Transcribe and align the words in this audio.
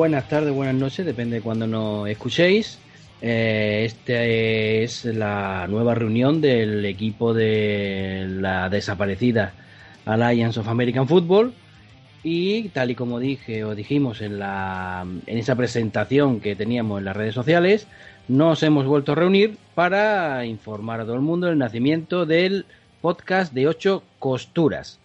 buenas 0.00 0.28
tardes, 0.30 0.54
buenas 0.54 0.76
noches, 0.76 1.04
depende 1.04 1.36
de 1.36 1.42
cuando 1.42 1.66
nos 1.66 2.08
escuchéis. 2.08 2.78
Eh, 3.20 3.82
esta 3.84 4.24
es 4.24 5.04
la 5.04 5.66
nueva 5.68 5.94
reunión 5.94 6.40
del 6.40 6.86
equipo 6.86 7.34
de 7.34 8.24
la 8.26 8.70
desaparecida 8.70 9.52
Alliance 10.06 10.58
of 10.58 10.68
American 10.68 11.06
Football. 11.06 11.52
Y 12.22 12.70
tal 12.70 12.92
y 12.92 12.94
como 12.94 13.18
dije 13.18 13.62
o 13.62 13.74
dijimos 13.74 14.22
en, 14.22 14.38
la, 14.38 15.04
en 15.26 15.38
esa 15.38 15.54
presentación 15.54 16.40
que 16.40 16.56
teníamos 16.56 17.00
en 17.00 17.04
las 17.04 17.14
redes 17.14 17.34
sociales, 17.34 17.86
nos 18.26 18.62
hemos 18.62 18.86
vuelto 18.86 19.12
a 19.12 19.16
reunir 19.16 19.58
para 19.74 20.46
informar 20.46 21.00
a 21.00 21.04
todo 21.04 21.16
el 21.16 21.20
mundo 21.20 21.46
del 21.46 21.58
nacimiento 21.58 22.24
del 22.24 22.64
podcast 23.02 23.52
de 23.52 23.68
ocho 23.68 24.02
costuras. 24.18 24.98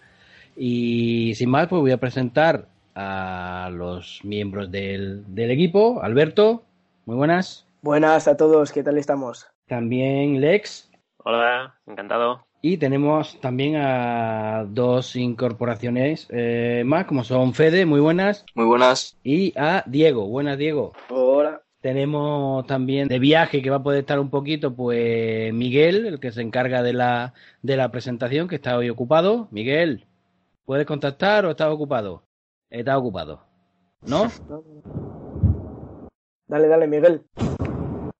Y 0.56 1.34
sin 1.34 1.50
más, 1.50 1.68
pues 1.68 1.82
voy 1.82 1.90
a 1.90 1.98
presentar 1.98 2.64
a 2.96 3.70
los 3.72 4.20
miembros 4.24 4.70
del, 4.70 5.22
del 5.34 5.50
equipo. 5.50 6.02
Alberto, 6.02 6.64
muy 7.04 7.14
buenas. 7.14 7.66
Buenas 7.82 8.26
a 8.26 8.36
todos, 8.36 8.72
¿qué 8.72 8.82
tal 8.82 8.98
estamos? 8.98 9.46
También 9.68 10.40
Lex. 10.40 10.90
Hola, 11.18 11.78
encantado. 11.86 12.46
Y 12.62 12.78
tenemos 12.78 13.38
también 13.40 13.76
a 13.76 14.64
dos 14.68 15.14
incorporaciones 15.14 16.26
eh, 16.30 16.82
más, 16.84 17.04
como 17.04 17.22
son 17.22 17.52
Fede, 17.54 17.86
muy 17.86 18.00
buenas. 18.00 18.44
Muy 18.54 18.64
buenas. 18.64 19.16
Y 19.22 19.52
a 19.56 19.84
Diego, 19.86 20.26
buenas 20.26 20.58
Diego. 20.58 20.92
Hola. 21.10 21.62
Tenemos 21.80 22.66
también 22.66 23.06
de 23.06 23.20
viaje 23.20 23.62
que 23.62 23.70
va 23.70 23.76
a 23.76 23.82
poder 23.82 24.00
estar 24.00 24.18
un 24.18 24.30
poquito, 24.30 24.74
pues 24.74 25.52
Miguel, 25.54 26.06
el 26.06 26.18
que 26.18 26.32
se 26.32 26.42
encarga 26.42 26.82
de 26.82 26.94
la, 26.94 27.34
de 27.62 27.76
la 27.76 27.92
presentación, 27.92 28.48
que 28.48 28.56
está 28.56 28.76
hoy 28.76 28.90
ocupado. 28.90 29.46
Miguel, 29.52 30.06
¿puedes 30.64 30.86
contactar 30.86 31.46
o 31.46 31.50
estás 31.50 31.68
ocupado? 31.68 32.25
Está 32.70 32.98
ocupado. 32.98 33.40
¿No? 34.02 34.30
Dale, 36.48 36.68
dale, 36.68 36.86
Miguel. 36.86 37.22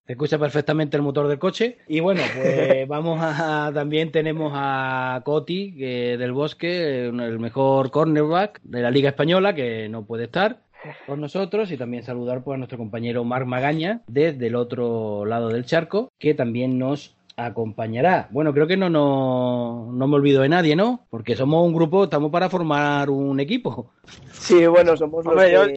Se 0.06 0.12
escucha 0.12 0.38
perfectamente 0.38 0.96
el 0.96 1.02
motor 1.02 1.26
del 1.26 1.38
coche. 1.38 1.78
Y 1.88 1.98
bueno, 1.98 2.22
pues 2.36 2.86
vamos 2.88 3.18
a. 3.20 3.72
También 3.74 4.12
tenemos 4.12 4.52
a 4.54 5.20
Coti 5.24 5.76
que, 5.76 6.16
del 6.16 6.32
Bosque, 6.32 7.06
el 7.06 7.38
mejor 7.40 7.90
cornerback 7.90 8.60
de 8.62 8.82
la 8.82 8.90
Liga 8.92 9.08
Española, 9.08 9.54
que 9.54 9.88
no 9.88 10.06
puede 10.06 10.24
estar 10.24 10.62
con 11.06 11.20
nosotros. 11.20 11.72
Y 11.72 11.76
también 11.76 12.04
saludar 12.04 12.44
pues, 12.44 12.54
a 12.54 12.58
nuestro 12.58 12.78
compañero 12.78 13.24
Marc 13.24 13.46
Magaña, 13.46 14.02
desde 14.06 14.46
el 14.46 14.54
otro 14.54 15.24
lado 15.24 15.48
del 15.48 15.66
charco, 15.66 16.12
que 16.20 16.34
también 16.34 16.78
nos 16.78 17.15
acompañará. 17.36 18.28
Bueno, 18.30 18.52
creo 18.52 18.66
que 18.66 18.76
no, 18.76 18.88
no, 18.88 19.90
no 19.92 20.06
me 20.08 20.16
olvido 20.16 20.42
de 20.42 20.48
nadie, 20.48 20.74
¿no? 20.74 21.06
Porque 21.10 21.36
somos 21.36 21.66
un 21.66 21.74
grupo, 21.74 22.04
estamos 22.04 22.30
para 22.30 22.48
formar 22.48 23.10
un 23.10 23.38
equipo. 23.40 23.92
Sí, 24.32 24.66
bueno, 24.66 24.96
somos 24.96 25.24
los 25.24 25.32
Hombre, 25.34 25.52
yo, 25.52 25.66
que- 25.66 25.76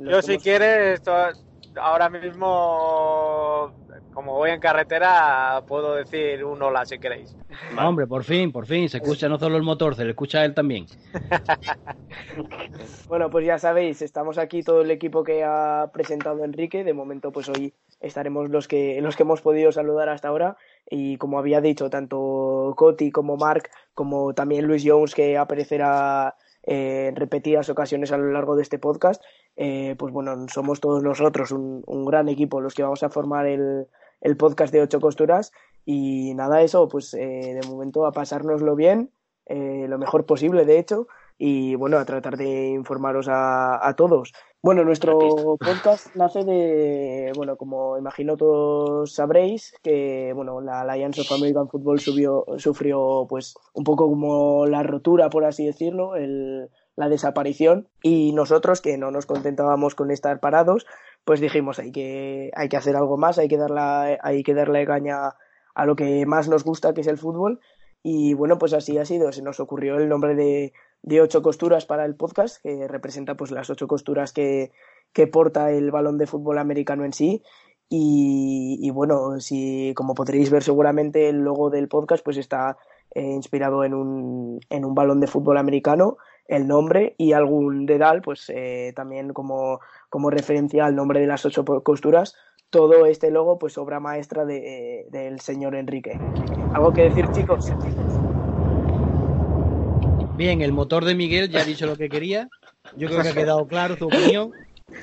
los 0.00 0.26
yo 0.26 0.32
si 0.32 0.38
quieres, 0.38 0.94
esto- 1.00 1.12
ahora 1.80 2.08
mismo, 2.10 3.72
como 4.12 4.34
voy 4.34 4.50
en 4.50 4.60
carretera, 4.60 5.62
puedo 5.66 5.94
decir 5.94 6.44
un 6.44 6.62
hola 6.62 6.84
si 6.84 6.98
queréis. 6.98 7.34
Hombre, 7.78 8.06
por 8.06 8.22
fin, 8.24 8.52
por 8.52 8.66
fin, 8.66 8.88
se 8.88 8.98
escucha 8.98 9.28
no 9.28 9.38
solo 9.38 9.56
el 9.56 9.62
motor, 9.62 9.94
se 9.96 10.04
le 10.04 10.10
escucha 10.10 10.40
a 10.40 10.44
él 10.44 10.54
también. 10.54 10.86
Bueno, 13.08 13.28
pues 13.28 13.44
ya 13.44 13.58
sabéis, 13.58 14.02
estamos 14.02 14.38
aquí 14.38 14.62
todo 14.62 14.82
el 14.82 14.90
equipo 14.92 15.24
que 15.24 15.42
ha 15.42 15.90
presentado 15.92 16.44
Enrique. 16.44 16.84
De 16.84 16.92
momento, 16.94 17.32
pues 17.32 17.48
hoy 17.48 17.74
estaremos 18.00 18.50
los 18.50 18.68
que, 18.68 19.00
los 19.00 19.16
que 19.16 19.24
hemos 19.24 19.40
podido 19.40 19.72
saludar 19.72 20.08
hasta 20.08 20.28
ahora. 20.28 20.56
Y 20.90 21.16
como 21.16 21.38
había 21.38 21.60
dicho, 21.60 21.88
tanto 21.88 22.74
Coti 22.76 23.10
como 23.10 23.36
Mark, 23.36 23.70
como 23.94 24.34
también 24.34 24.66
Luis 24.66 24.82
Jones, 24.84 25.14
que 25.14 25.38
aparecerá 25.38 26.34
eh, 26.64 27.06
en 27.08 27.16
repetidas 27.16 27.70
ocasiones 27.70 28.12
a 28.12 28.18
lo 28.18 28.32
largo 28.32 28.56
de 28.56 28.62
este 28.62 28.78
podcast, 28.78 29.22
eh, 29.56 29.94
pues 29.96 30.12
bueno, 30.12 30.46
somos 30.48 30.80
todos 30.80 31.02
nosotros 31.02 31.52
un, 31.52 31.84
un 31.86 32.04
gran 32.04 32.28
equipo 32.28 32.60
los 32.60 32.74
que 32.74 32.82
vamos 32.82 33.02
a 33.04 33.08
formar 33.08 33.46
el, 33.46 33.86
el 34.20 34.36
podcast 34.36 34.72
de 34.72 34.82
Ocho 34.82 35.00
Costuras. 35.00 35.52
Y 35.84 36.34
nada, 36.34 36.60
eso, 36.62 36.88
pues 36.88 37.14
eh, 37.14 37.58
de 37.60 37.68
momento 37.68 38.04
a 38.04 38.12
pasárnoslo 38.12 38.74
bien, 38.76 39.10
eh, 39.46 39.86
lo 39.88 39.98
mejor 39.98 40.26
posible, 40.26 40.64
de 40.64 40.78
hecho 40.78 41.08
y 41.42 41.74
bueno, 41.74 41.96
a 41.96 42.04
tratar 42.04 42.36
de 42.36 42.68
informaros 42.68 43.26
a, 43.26 43.88
a 43.88 43.96
todos. 43.96 44.34
Bueno, 44.62 44.84
nuestro 44.84 45.18
podcast 45.58 46.14
nace 46.14 46.44
de, 46.44 47.32
bueno, 47.34 47.56
como 47.56 47.96
imagino 47.96 48.36
todos 48.36 49.14
sabréis, 49.14 49.72
que 49.82 50.34
bueno, 50.34 50.60
la 50.60 50.82
Alliance 50.82 51.22
of 51.22 51.32
American 51.32 51.70
Football 51.70 51.98
subió, 51.98 52.44
sufrió 52.58 53.24
pues 53.26 53.54
un 53.72 53.84
poco 53.84 54.06
como 54.06 54.66
la 54.66 54.82
rotura, 54.82 55.30
por 55.30 55.46
así 55.46 55.64
decirlo, 55.64 56.14
el, 56.14 56.68
la 56.94 57.08
desaparición, 57.08 57.88
y 58.02 58.34
nosotros 58.34 58.82
que 58.82 58.98
no 58.98 59.10
nos 59.10 59.24
contentábamos 59.24 59.94
con 59.94 60.10
estar 60.10 60.40
parados, 60.40 60.84
pues 61.24 61.40
dijimos 61.40 61.78
hay 61.78 61.90
que, 61.90 62.50
hay 62.54 62.68
que 62.68 62.76
hacer 62.76 62.96
algo 62.96 63.16
más, 63.16 63.38
hay 63.38 63.48
que 63.48 63.56
darle, 63.56 64.18
hay 64.22 64.42
que 64.42 64.52
darle 64.52 64.84
caña 64.84 65.36
a 65.74 65.86
lo 65.86 65.96
que 65.96 66.26
más 66.26 66.50
nos 66.50 66.64
gusta, 66.64 66.92
que 66.92 67.00
es 67.00 67.06
el 67.06 67.16
fútbol, 67.16 67.60
y 68.02 68.34
bueno, 68.34 68.58
pues 68.58 68.74
así 68.74 68.98
ha 68.98 69.06
sido, 69.06 69.32
se 69.32 69.40
nos 69.40 69.58
ocurrió 69.58 69.96
el 69.96 70.10
nombre 70.10 70.34
de 70.34 70.74
de 71.02 71.20
ocho 71.20 71.42
costuras 71.42 71.86
para 71.86 72.04
el 72.04 72.14
podcast, 72.14 72.62
que 72.62 72.86
representa 72.88 73.36
pues 73.36 73.50
las 73.50 73.70
ocho 73.70 73.88
costuras 73.88 74.32
que, 74.32 74.72
que 75.12 75.26
porta 75.26 75.70
el 75.70 75.90
balón 75.90 76.18
de 76.18 76.26
fútbol 76.26 76.58
americano 76.58 77.04
en 77.04 77.12
sí. 77.12 77.42
Y, 77.92 78.88
bueno, 78.90 79.40
si 79.40 79.92
como 79.96 80.14
podréis 80.14 80.48
ver 80.48 80.62
seguramente 80.62 81.28
el 81.28 81.38
logo 81.38 81.70
del 81.70 81.88
podcast 81.88 82.24
pues 82.24 82.36
está 82.36 82.76
eh, 83.16 83.32
inspirado 83.32 83.82
en 83.82 83.94
un, 83.94 84.60
en 84.70 84.84
un 84.84 84.94
balón 84.94 85.18
de 85.18 85.26
fútbol 85.26 85.58
americano, 85.58 86.16
el 86.46 86.68
nombre 86.68 87.16
y 87.18 87.32
algún 87.32 87.86
dedal, 87.86 88.22
pues 88.22 88.48
eh, 88.54 88.92
también 88.94 89.32
como, 89.32 89.80
como 90.08 90.30
referencia 90.30 90.86
al 90.86 90.94
nombre 90.94 91.20
de 91.20 91.26
las 91.26 91.44
ocho 91.44 91.64
costuras. 91.64 92.36
Todo 92.70 93.06
este 93.06 93.32
logo, 93.32 93.58
pues 93.58 93.76
obra 93.76 93.98
maestra 93.98 94.44
de, 94.44 95.06
del 95.10 95.40
señor 95.40 95.74
Enrique. 95.74 96.16
¿Algo 96.72 96.92
que 96.92 97.02
decir, 97.02 97.28
chicos? 97.32 97.72
Bien, 100.40 100.62
el 100.62 100.72
motor 100.72 101.04
de 101.04 101.14
Miguel 101.14 101.50
ya 101.50 101.60
ha 101.60 101.64
dicho 101.66 101.84
lo 101.84 101.98
que 101.98 102.08
quería. 102.08 102.48
Yo 102.96 103.08
creo 103.08 103.20
que 103.20 103.28
ha 103.28 103.34
quedado 103.34 103.68
claro 103.68 103.98
su 103.98 104.06
opinión. 104.06 104.52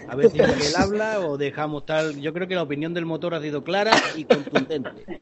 A 0.10 0.16
ver 0.16 0.32
si 0.32 0.40
Miguel 0.40 0.74
habla 0.76 1.20
o 1.20 1.38
dejamos 1.38 1.86
tal. 1.86 2.20
Yo 2.20 2.34
creo 2.34 2.48
que 2.48 2.56
la 2.56 2.64
opinión 2.64 2.96
del 2.96 3.06
motor 3.06 3.36
ha 3.36 3.40
sido 3.40 3.64
clara 3.64 3.92
y 4.16 4.26
contundente. 4.26 5.22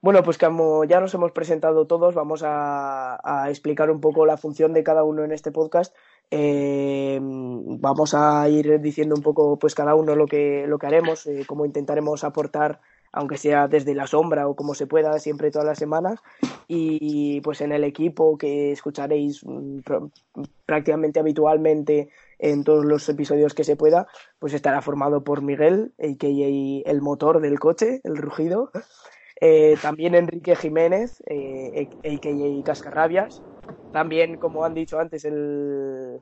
Bueno, 0.00 0.24
pues 0.24 0.36
como 0.36 0.84
ya 0.84 0.98
nos 0.98 1.14
hemos 1.14 1.30
presentado 1.30 1.86
todos, 1.86 2.16
vamos 2.16 2.42
a, 2.44 3.46
explicar 3.48 3.88
un 3.88 4.00
poco 4.00 4.26
la 4.26 4.36
función 4.36 4.72
de 4.72 4.82
cada 4.82 5.04
uno 5.04 5.22
en 5.22 5.30
este 5.30 5.52
podcast. 5.52 5.94
Eh, 6.28 7.20
vamos 7.22 8.14
a 8.14 8.48
ir 8.48 8.80
diciendo 8.80 9.14
un 9.14 9.22
poco, 9.22 9.60
pues 9.60 9.76
cada 9.76 9.94
uno 9.94 10.16
lo 10.16 10.26
que, 10.26 10.66
lo 10.66 10.78
que 10.78 10.86
haremos, 10.88 11.26
eh, 11.28 11.44
cómo 11.46 11.64
intentaremos 11.64 12.24
aportar, 12.24 12.80
aunque 13.14 13.38
sea 13.38 13.68
desde 13.68 13.94
la 13.94 14.06
sombra 14.06 14.48
o 14.48 14.56
como 14.56 14.74
se 14.74 14.86
pueda, 14.86 15.18
siempre 15.18 15.50
todas 15.50 15.66
las 15.66 15.78
semanas. 15.78 16.20
Y 16.66 17.40
pues 17.42 17.60
en 17.60 17.72
el 17.72 17.84
equipo 17.84 18.36
que 18.38 18.72
escucharéis 18.72 19.44
mm, 19.44 19.78
pr- 19.80 20.10
prácticamente 20.66 21.20
habitualmente 21.20 22.08
en 22.38 22.64
todos 22.64 22.84
los 22.84 23.08
episodios 23.08 23.54
que 23.54 23.64
se 23.64 23.76
pueda, 23.76 24.06
pues 24.38 24.54
estará 24.54 24.82
formado 24.82 25.22
por 25.24 25.42
Miguel, 25.42 25.92
a.k.a. 25.98 26.90
el 26.90 27.00
motor 27.02 27.40
del 27.40 27.58
coche, 27.58 28.00
el 28.04 28.16
rugido. 28.16 28.70
Eh, 29.40 29.76
también 29.82 30.14
Enrique 30.14 30.56
Jiménez, 30.56 31.22
eh. 31.26 31.88
Cascarrabias. 32.64 33.42
También, 33.92 34.38
como 34.38 34.64
han 34.64 34.74
dicho 34.74 34.98
antes, 34.98 35.24
el, 35.24 36.20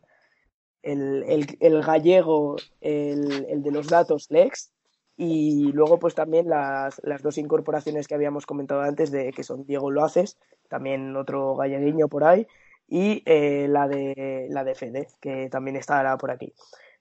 el, 0.83 1.25
el, 1.27 1.47
el 1.61 1.83
gallego, 1.83 2.57
el, 2.81 3.63
de 3.63 3.71
los 3.71 3.89
datos, 3.89 4.27
Lex. 4.31 4.71
Y 5.17 5.73
luego, 5.73 5.99
pues 5.99 6.15
también 6.15 6.49
las, 6.49 7.01
las, 7.05 7.23
dos 7.23 7.39
incorporaciones 7.39 8.09
que 8.09 8.15
habíamos 8.15 8.47
comentado 8.47 8.81
antes, 8.81 9.11
de 9.11 9.33
que 9.33 9.43
son 9.43 9.65
Diego 9.65 9.91
Loaces, 9.91 10.39
también 10.69 11.15
otro 11.17 11.55
galleguiño 11.55 12.09
por 12.09 12.25
ahí, 12.25 12.47
y 12.89 13.23
eh, 13.27 13.67
la, 13.69 13.89
de, 13.89 14.47
la 14.51 14.65
de 14.65 14.75
Fede, 14.75 15.09
que 15.21 15.49
también 15.51 15.77
estará 15.77 16.17
por 16.17 16.31
aquí. 16.31 16.53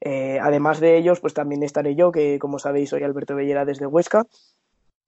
Eh, 0.01 0.39
además 0.41 0.79
de 0.79 0.97
ellos, 0.97 1.19
pues 1.19 1.33
también 1.33 1.63
estaré 1.63 1.95
yo, 1.95 2.11
que 2.11 2.39
como 2.39 2.59
sabéis 2.59 2.89
soy 2.89 3.03
Alberto 3.03 3.35
Bellera 3.35 3.65
desde 3.65 3.87
Huesca. 3.87 4.25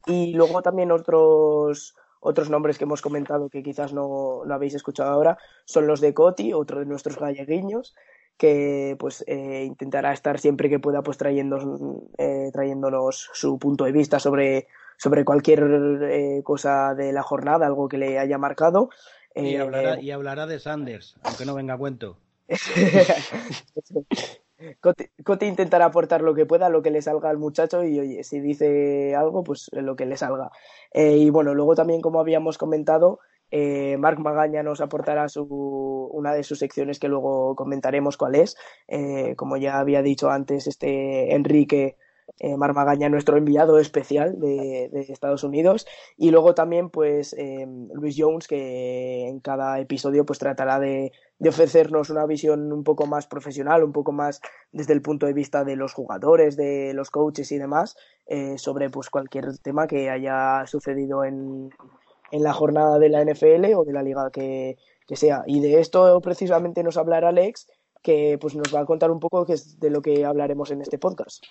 Y 0.05 0.33
luego 0.33 0.61
también 0.61 0.91
otros, 0.91 1.95
otros 2.19 2.49
nombres 2.49 2.77
que 2.77 2.83
hemos 2.83 3.01
comentado 3.01 3.49
que 3.49 3.63
quizás 3.63 3.93
no, 3.93 4.43
no 4.45 4.53
habéis 4.53 4.75
escuchado 4.75 5.11
ahora 5.11 5.37
son 5.65 5.87
los 5.87 6.01
de 6.01 6.13
Coti, 6.13 6.53
otro 6.53 6.79
de 6.79 6.85
nuestros 6.85 7.17
galleguiños, 7.17 7.95
que 8.37 8.95
pues 8.99 9.23
eh, 9.27 9.63
intentará 9.65 10.13
estar 10.13 10.39
siempre 10.39 10.69
que 10.69 10.79
pueda 10.79 11.01
pues 11.01 11.17
trayéndonos, 11.17 11.79
eh, 12.17 12.49
trayéndonos 12.51 13.29
su 13.33 13.59
punto 13.59 13.85
de 13.85 13.91
vista 13.91 14.19
sobre, 14.19 14.67
sobre 14.97 15.25
cualquier 15.25 15.63
eh, 16.03 16.41
cosa 16.43 16.93
de 16.95 17.13
la 17.13 17.23
jornada, 17.23 17.65
algo 17.65 17.87
que 17.87 17.97
le 17.97 18.19
haya 18.19 18.37
marcado. 18.37 18.89
Y 19.35 19.55
hablará, 19.55 19.99
y, 19.99 20.11
hablará, 20.11 20.45
de 20.45 20.59
Sanders, 20.59 21.15
aunque 21.23 21.45
no 21.45 21.55
venga 21.55 21.73
a 21.73 21.77
cuento. 21.77 22.17
Coti, 24.81 25.45
intentará 25.45 25.85
aportar 25.85 26.21
lo 26.21 26.33
que 26.33 26.45
pueda, 26.45 26.69
lo 26.69 26.81
que 26.81 26.91
le 26.91 27.01
salga 27.01 27.29
al 27.29 27.37
muchacho 27.37 27.83
y 27.83 27.99
oye, 27.99 28.23
si 28.23 28.39
dice 28.39 29.15
algo, 29.15 29.43
pues 29.43 29.69
lo 29.73 29.95
que 29.95 30.05
le 30.05 30.17
salga. 30.17 30.51
Eh, 30.91 31.17
y 31.17 31.29
bueno, 31.29 31.53
luego 31.53 31.75
también, 31.75 32.01
como 32.01 32.19
habíamos 32.19 32.57
comentado, 32.57 33.19
eh, 33.55 33.97
Marc 33.99 34.17
Magaña 34.17 34.63
nos 34.63 34.81
aportará 34.81 35.29
su, 35.29 35.45
una 36.11 36.33
de 36.33 36.43
sus 36.43 36.57
secciones 36.57 36.97
que 36.97 37.07
luego 37.07 37.55
comentaremos 37.55 38.17
cuál 38.17 38.33
es. 38.33 38.57
Eh, 38.87 39.35
como 39.35 39.57
ya 39.57 39.77
había 39.77 40.01
dicho 40.01 40.31
antes, 40.31 40.65
este 40.65 41.35
Enrique 41.35 41.95
eh, 42.39 42.57
Marmagaña, 42.57 43.09
nuestro 43.09 43.37
enviado 43.37 43.77
especial 43.77 44.39
de, 44.39 44.89
Estados 45.09 45.43
Unidos. 45.43 45.85
Y 46.17 46.31
luego 46.31 46.55
también, 46.55 46.89
pues, 46.89 47.33
eh, 47.33 47.67
Luis 47.93 48.15
Jones, 48.17 48.47
que 48.47 49.27
en 49.27 49.39
cada 49.39 49.79
episodio 49.79 50.25
pues 50.25 50.39
tratará 50.39 50.79
de, 50.79 51.11
ofrecernos 51.47 52.09
una 52.09 52.25
visión 52.25 52.73
un 52.73 52.83
poco 52.83 53.05
más 53.05 53.27
profesional, 53.27 53.83
un 53.83 53.91
poco 53.91 54.13
más 54.13 54.41
desde 54.71 54.93
el 54.93 55.03
punto 55.03 55.27
de 55.27 55.33
vista 55.33 55.63
de 55.63 55.75
los 55.75 55.93
jugadores, 55.93 56.55
de 56.55 56.93
los 56.95 57.11
coaches 57.11 57.51
y 57.51 57.59
demás, 57.59 57.97
eh, 58.25 58.57
sobre 58.57 58.89
pues 58.89 59.11
cualquier 59.11 59.57
tema 59.59 59.85
que 59.85 60.09
haya 60.09 60.65
sucedido 60.65 61.23
en, 61.23 61.69
en 62.33 62.41
la 62.41 62.51
jornada 62.51 62.97
de 62.97 63.09
la 63.09 63.23
NFL 63.23 63.75
o 63.75 63.85
de 63.85 63.93
la 63.93 64.01
liga 64.01 64.31
que, 64.31 64.75
que 65.07 65.15
sea. 65.15 65.43
Y 65.45 65.59
de 65.59 65.79
esto 65.79 66.19
precisamente 66.19 66.81
nos 66.81 66.97
hablará 66.97 67.29
Alex, 67.29 67.67
que 68.01 68.39
pues 68.41 68.55
nos 68.55 68.73
va 68.73 68.79
a 68.79 68.85
contar 68.85 69.11
un 69.11 69.19
poco 69.19 69.45
de 69.45 69.89
lo 69.91 70.01
que 70.01 70.25
hablaremos 70.25 70.71
en 70.71 70.81
este 70.81 70.97
podcast. 70.97 71.45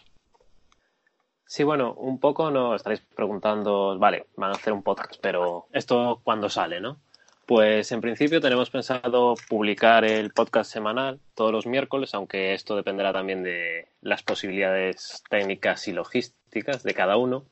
Sí, 1.47 1.63
bueno, 1.63 1.95
un 1.95 2.19
poco 2.19 2.51
nos 2.51 2.77
estaréis 2.77 3.01
preguntando, 3.15 3.97
vale, 3.97 4.27
van 4.37 4.51
a 4.51 4.55
hacer 4.55 4.73
un 4.73 4.83
podcast, 4.83 5.21
pero 5.21 5.67
¿esto 5.73 6.21
cuándo 6.25 6.49
sale, 6.49 6.81
no? 6.81 6.99
Pues 7.47 7.93
en 7.93 8.01
principio 8.01 8.41
tenemos 8.41 8.71
pensado 8.71 9.35
publicar 9.49 10.05
el 10.05 10.33
podcast 10.33 10.73
semanal 10.73 11.21
todos 11.37 11.53
los 11.53 11.67
miércoles, 11.67 12.13
aunque 12.15 12.55
esto 12.55 12.75
dependerá 12.75 13.13
también 13.13 13.45
de 13.45 13.87
las 14.01 14.25
posibilidades 14.25 15.23
técnicas 15.31 15.87
y 15.87 15.93
logísticas 15.93 16.83
de 16.83 16.95
cada 16.95 17.17
uno. 17.17 17.45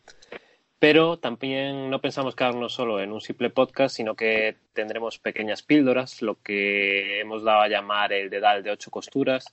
Pero 0.81 1.19
también 1.19 1.91
no 1.91 2.01
pensamos 2.01 2.35
quedarnos 2.35 2.73
solo 2.73 3.01
en 3.01 3.13
un 3.13 3.21
simple 3.21 3.51
podcast, 3.51 3.95
sino 3.95 4.15
que 4.17 4.57
tendremos 4.73 5.19
pequeñas 5.19 5.63
píldoras, 5.63 6.23
lo 6.23 6.41
que 6.41 7.21
hemos 7.21 7.45
dado 7.45 7.61
a 7.61 7.69
llamar 7.69 8.15
el 8.15 8.31
dedal 8.31 8.63
de 8.63 8.71
ocho 8.71 8.91
costuras, 8.91 9.45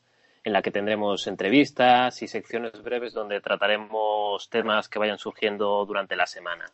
en 0.45 0.53
la 0.53 0.61
que 0.61 0.71
tendremos 0.71 1.27
entrevistas 1.27 2.21
y 2.21 2.29
secciones 2.29 2.81
breves 2.81 3.11
donde 3.11 3.41
trataremos 3.41 4.49
temas 4.49 4.87
que 4.87 4.99
vayan 4.99 5.17
surgiendo 5.17 5.85
durante 5.85 6.15
la 6.15 6.27
semana. 6.27 6.65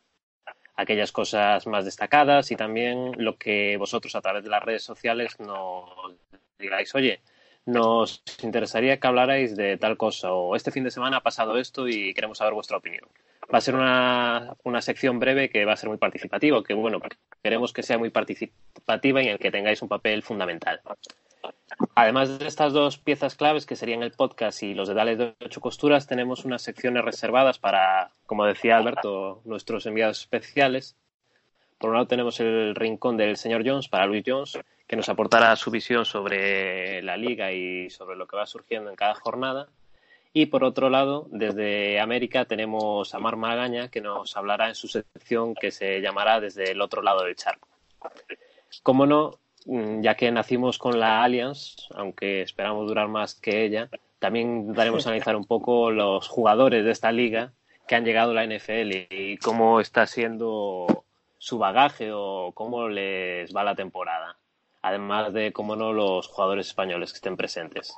Aquellas 0.75 1.11
cosas 1.11 1.65
más 1.65 1.83
destacadas 1.83 2.51
y 2.51 2.55
también 2.55 3.13
lo 3.17 3.37
que 3.37 3.75
vosotros 3.77 4.15
a 4.15 4.21
través 4.21 4.43
de 4.43 4.51
las 4.51 4.61
redes 4.61 4.83
sociales 4.83 5.39
nos 5.39 5.89
digáis, 6.59 6.93
oye, 6.93 7.21
nos 7.65 8.21
interesaría 8.43 8.99
que 8.99 9.07
hablarais 9.07 9.55
de 9.55 9.77
tal 9.77 9.97
cosa 9.97 10.31
o 10.31 10.55
este 10.55 10.69
fin 10.69 10.83
de 10.83 10.91
semana 10.91 11.17
ha 11.17 11.23
pasado 11.23 11.57
esto 11.57 11.87
y 11.87 12.13
queremos 12.13 12.37
saber 12.37 12.53
vuestra 12.53 12.77
opinión. 12.77 13.09
Va 13.51 13.57
a 13.57 13.61
ser 13.61 13.75
una, 13.75 14.55
una 14.63 14.81
sección 14.81 15.19
breve 15.19 15.49
que 15.49 15.65
va 15.65 15.73
a 15.73 15.77
ser 15.77 15.89
muy 15.89 15.97
participativa, 15.97 16.63
que 16.63 16.73
bueno, 16.73 16.99
queremos 17.41 17.73
que 17.73 17.83
sea 17.83 17.97
muy 17.97 18.09
participativa 18.09 19.21
y 19.21 19.29
en 19.29 19.37
que 19.37 19.51
tengáis 19.51 19.81
un 19.81 19.89
papel 19.89 20.23
fundamental. 20.23 20.81
Además 21.95 22.39
de 22.39 22.47
estas 22.47 22.73
dos 22.73 22.97
piezas 22.97 23.35
claves, 23.35 23.65
que 23.65 23.75
serían 23.75 24.03
el 24.03 24.11
podcast 24.11 24.63
y 24.63 24.73
los 24.73 24.87
dedales 24.87 25.17
de 25.17 25.35
ocho 25.43 25.61
costuras, 25.61 26.07
tenemos 26.07 26.45
unas 26.45 26.61
secciones 26.61 27.03
reservadas 27.03 27.59
para, 27.59 28.11
como 28.25 28.45
decía 28.45 28.77
Alberto, 28.77 29.41
nuestros 29.45 29.85
enviados 29.85 30.21
especiales. 30.21 30.95
Por 31.77 31.89
un 31.89 31.95
lado 31.95 32.07
tenemos 32.07 32.39
el 32.39 32.75
rincón 32.75 33.17
del 33.17 33.37
señor 33.37 33.63
Jones 33.65 33.89
para 33.89 34.05
Luis 34.05 34.23
Jones, 34.25 34.57
que 34.87 34.95
nos 34.95 35.09
aportará 35.09 35.55
su 35.55 35.71
visión 35.71 36.05
sobre 36.05 37.01
la 37.01 37.17
liga 37.17 37.51
y 37.51 37.89
sobre 37.89 38.15
lo 38.15 38.27
que 38.27 38.37
va 38.37 38.45
surgiendo 38.45 38.89
en 38.89 38.95
cada 38.95 39.15
jornada. 39.15 39.67
Y 40.33 40.47
por 40.47 40.63
otro 40.63 40.89
lado, 40.89 41.27
desde 41.29 41.99
América 41.99 42.45
tenemos 42.45 43.13
a 43.13 43.19
Mar 43.19 43.35
Magaña, 43.35 43.89
que 43.89 44.01
nos 44.01 44.35
hablará 44.35 44.67
en 44.67 44.75
su 44.75 44.87
sección 44.87 45.53
que 45.53 45.69
se 45.71 46.01
llamará 46.01 46.39
Desde 46.39 46.71
el 46.71 46.81
otro 46.81 47.03
lado 47.03 47.23
del 47.23 47.35
charco. 47.35 47.67
Como 48.81 49.05
no, 49.05 49.39
Mm, 49.65 50.01
ya 50.01 50.15
que 50.15 50.31
nacimos 50.31 50.77
con 50.77 50.99
la 50.99 51.23
Alliance, 51.23 51.83
aunque 51.95 52.41
esperamos 52.41 52.87
durar 52.87 53.07
más 53.07 53.35
que 53.35 53.63
ella, 53.65 53.89
también 54.19 54.73
daremos 54.73 55.05
a 55.05 55.09
analizar 55.09 55.35
un 55.35 55.45
poco 55.45 55.91
los 55.91 56.27
jugadores 56.27 56.83
de 56.83 56.91
esta 56.91 57.11
liga 57.11 57.53
que 57.87 57.95
han 57.95 58.05
llegado 58.05 58.31
a 58.31 58.33
la 58.33 58.43
NFL 58.43 59.07
y 59.09 59.37
cómo 59.37 59.79
está 59.79 60.05
siendo 60.07 61.05
su 61.37 61.57
bagaje 61.57 62.11
o 62.13 62.51
cómo 62.53 62.87
les 62.89 63.53
va 63.55 63.63
la 63.63 63.75
temporada. 63.75 64.37
Además 64.81 65.33
de, 65.33 65.53
cómo 65.53 65.75
no, 65.75 65.93
los 65.93 66.27
jugadores 66.27 66.67
españoles 66.67 67.11
que 67.11 67.17
estén 67.17 67.37
presentes. 67.37 67.95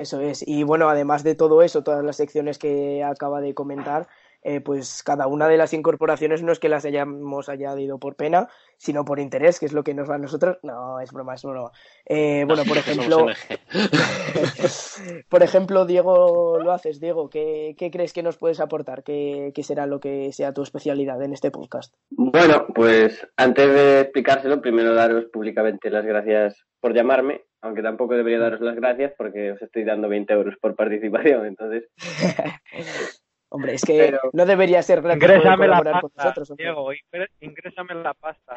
Eso 0.00 0.20
es. 0.20 0.42
Y 0.46 0.62
bueno, 0.62 0.88
además 0.88 1.22
de 1.22 1.34
todo 1.34 1.60
eso, 1.60 1.84
todas 1.84 2.02
las 2.02 2.16
secciones 2.16 2.58
que 2.58 3.04
acaba 3.04 3.42
de 3.42 3.52
comentar, 3.52 4.08
eh, 4.42 4.62
pues 4.62 5.02
cada 5.02 5.26
una 5.26 5.46
de 5.46 5.58
las 5.58 5.74
incorporaciones 5.74 6.42
no 6.42 6.52
es 6.52 6.58
que 6.58 6.70
las 6.70 6.86
hayamos 6.86 7.50
añadido 7.50 7.98
por 7.98 8.16
pena, 8.16 8.48
sino 8.78 9.04
por 9.04 9.20
interés, 9.20 9.60
que 9.60 9.66
es 9.66 9.74
lo 9.74 9.84
que 9.84 9.92
nos 9.92 10.08
va 10.08 10.14
a 10.14 10.18
nosotros. 10.18 10.56
No, 10.62 11.00
es 11.00 11.12
broma, 11.12 11.34
es 11.34 11.42
broma. 11.42 11.70
Eh, 12.06 12.44
bueno, 12.46 12.64
por 12.64 12.76
ejemplo, 12.78 13.26
por 15.28 15.42
ejemplo, 15.42 15.84
Diego, 15.84 16.58
lo 16.58 16.72
haces, 16.72 16.98
Diego, 16.98 17.28
¿qué, 17.28 17.76
crees 17.92 18.14
que 18.14 18.22
nos 18.22 18.38
puedes 18.38 18.60
aportar? 18.60 19.02
¿Qué, 19.02 19.52
será 19.62 19.84
lo 19.84 20.00
que 20.00 20.32
sea 20.32 20.54
tu 20.54 20.62
especialidad 20.62 21.22
en 21.22 21.34
este 21.34 21.50
podcast? 21.50 21.94
Bueno, 22.08 22.68
pues 22.74 23.28
antes 23.36 23.70
de 23.70 24.00
explicárselo, 24.00 24.62
primero 24.62 24.94
daros 24.94 25.26
públicamente 25.26 25.90
las 25.90 26.06
gracias 26.06 26.64
por 26.80 26.94
llamarme, 26.94 27.44
aunque 27.62 27.82
tampoco 27.82 28.14
debería 28.14 28.38
daros 28.38 28.60
las 28.60 28.76
gracias 28.76 29.12
porque 29.16 29.52
os 29.52 29.62
estoy 29.62 29.84
dando 29.84 30.08
20 30.08 30.32
euros 30.32 30.54
por 30.60 30.74
participación, 30.74 31.46
entonces... 31.46 31.88
Hombre, 33.52 33.74
es 33.74 33.82
que 33.82 34.16
no 34.32 34.46
debería 34.46 34.80
ser 34.80 35.02
gratis 35.02 35.24
Ingrésame 35.24 35.66
la 35.66 35.82
pasta, 35.82 36.00
con 36.00 36.12
nosotros. 36.16 36.56
Diego, 36.56 36.92
ingrésame 37.40 37.94
la 37.96 38.14
pasta. 38.14 38.54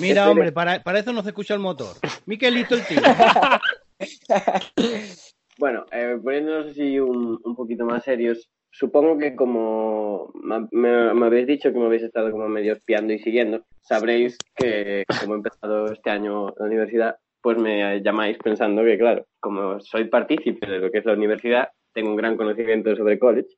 Mira, 0.00 0.30
hombre, 0.30 0.50
para, 0.50 0.82
para, 0.82 1.00
eso 1.00 1.12
no 1.12 1.22
se 1.22 1.28
escucha 1.28 1.52
el 1.52 1.60
motor. 1.60 1.94
Miquelito 2.24 2.74
el 2.74 2.86
tío. 2.86 3.02
bueno, 5.58 5.84
eh, 5.92 6.18
poniéndonos 6.24 6.70
así 6.70 6.98
un, 7.00 7.38
un, 7.44 7.54
poquito 7.54 7.84
más 7.84 8.02
serios, 8.02 8.48
supongo 8.70 9.18
que 9.18 9.36
como 9.36 10.32
me, 10.42 11.12
me, 11.12 11.26
habéis 11.26 11.46
dicho 11.46 11.70
que 11.70 11.78
me 11.78 11.84
habéis 11.84 12.04
estado 12.04 12.30
como 12.30 12.48
medio 12.48 12.72
espiando 12.72 13.12
y 13.12 13.18
siguiendo, 13.18 13.66
sabréis 13.82 14.38
que 14.56 15.04
como 15.20 15.34
he 15.34 15.36
empezado 15.36 15.92
este 15.92 16.08
año 16.08 16.54
la 16.56 16.64
universidad, 16.64 17.18
pues 17.42 17.58
me 17.58 18.02
llamáis 18.02 18.38
pensando 18.38 18.82
que, 18.84 18.98
claro, 18.98 19.26
como 19.40 19.80
soy 19.80 20.04
partícipe 20.04 20.66
de 20.66 20.78
lo 20.78 20.90
que 20.90 20.98
es 20.98 21.04
la 21.04 21.14
universidad, 21.14 21.70
tengo 21.92 22.10
un 22.10 22.16
gran 22.16 22.36
conocimiento 22.36 22.94
sobre 22.94 23.18
college. 23.18 23.48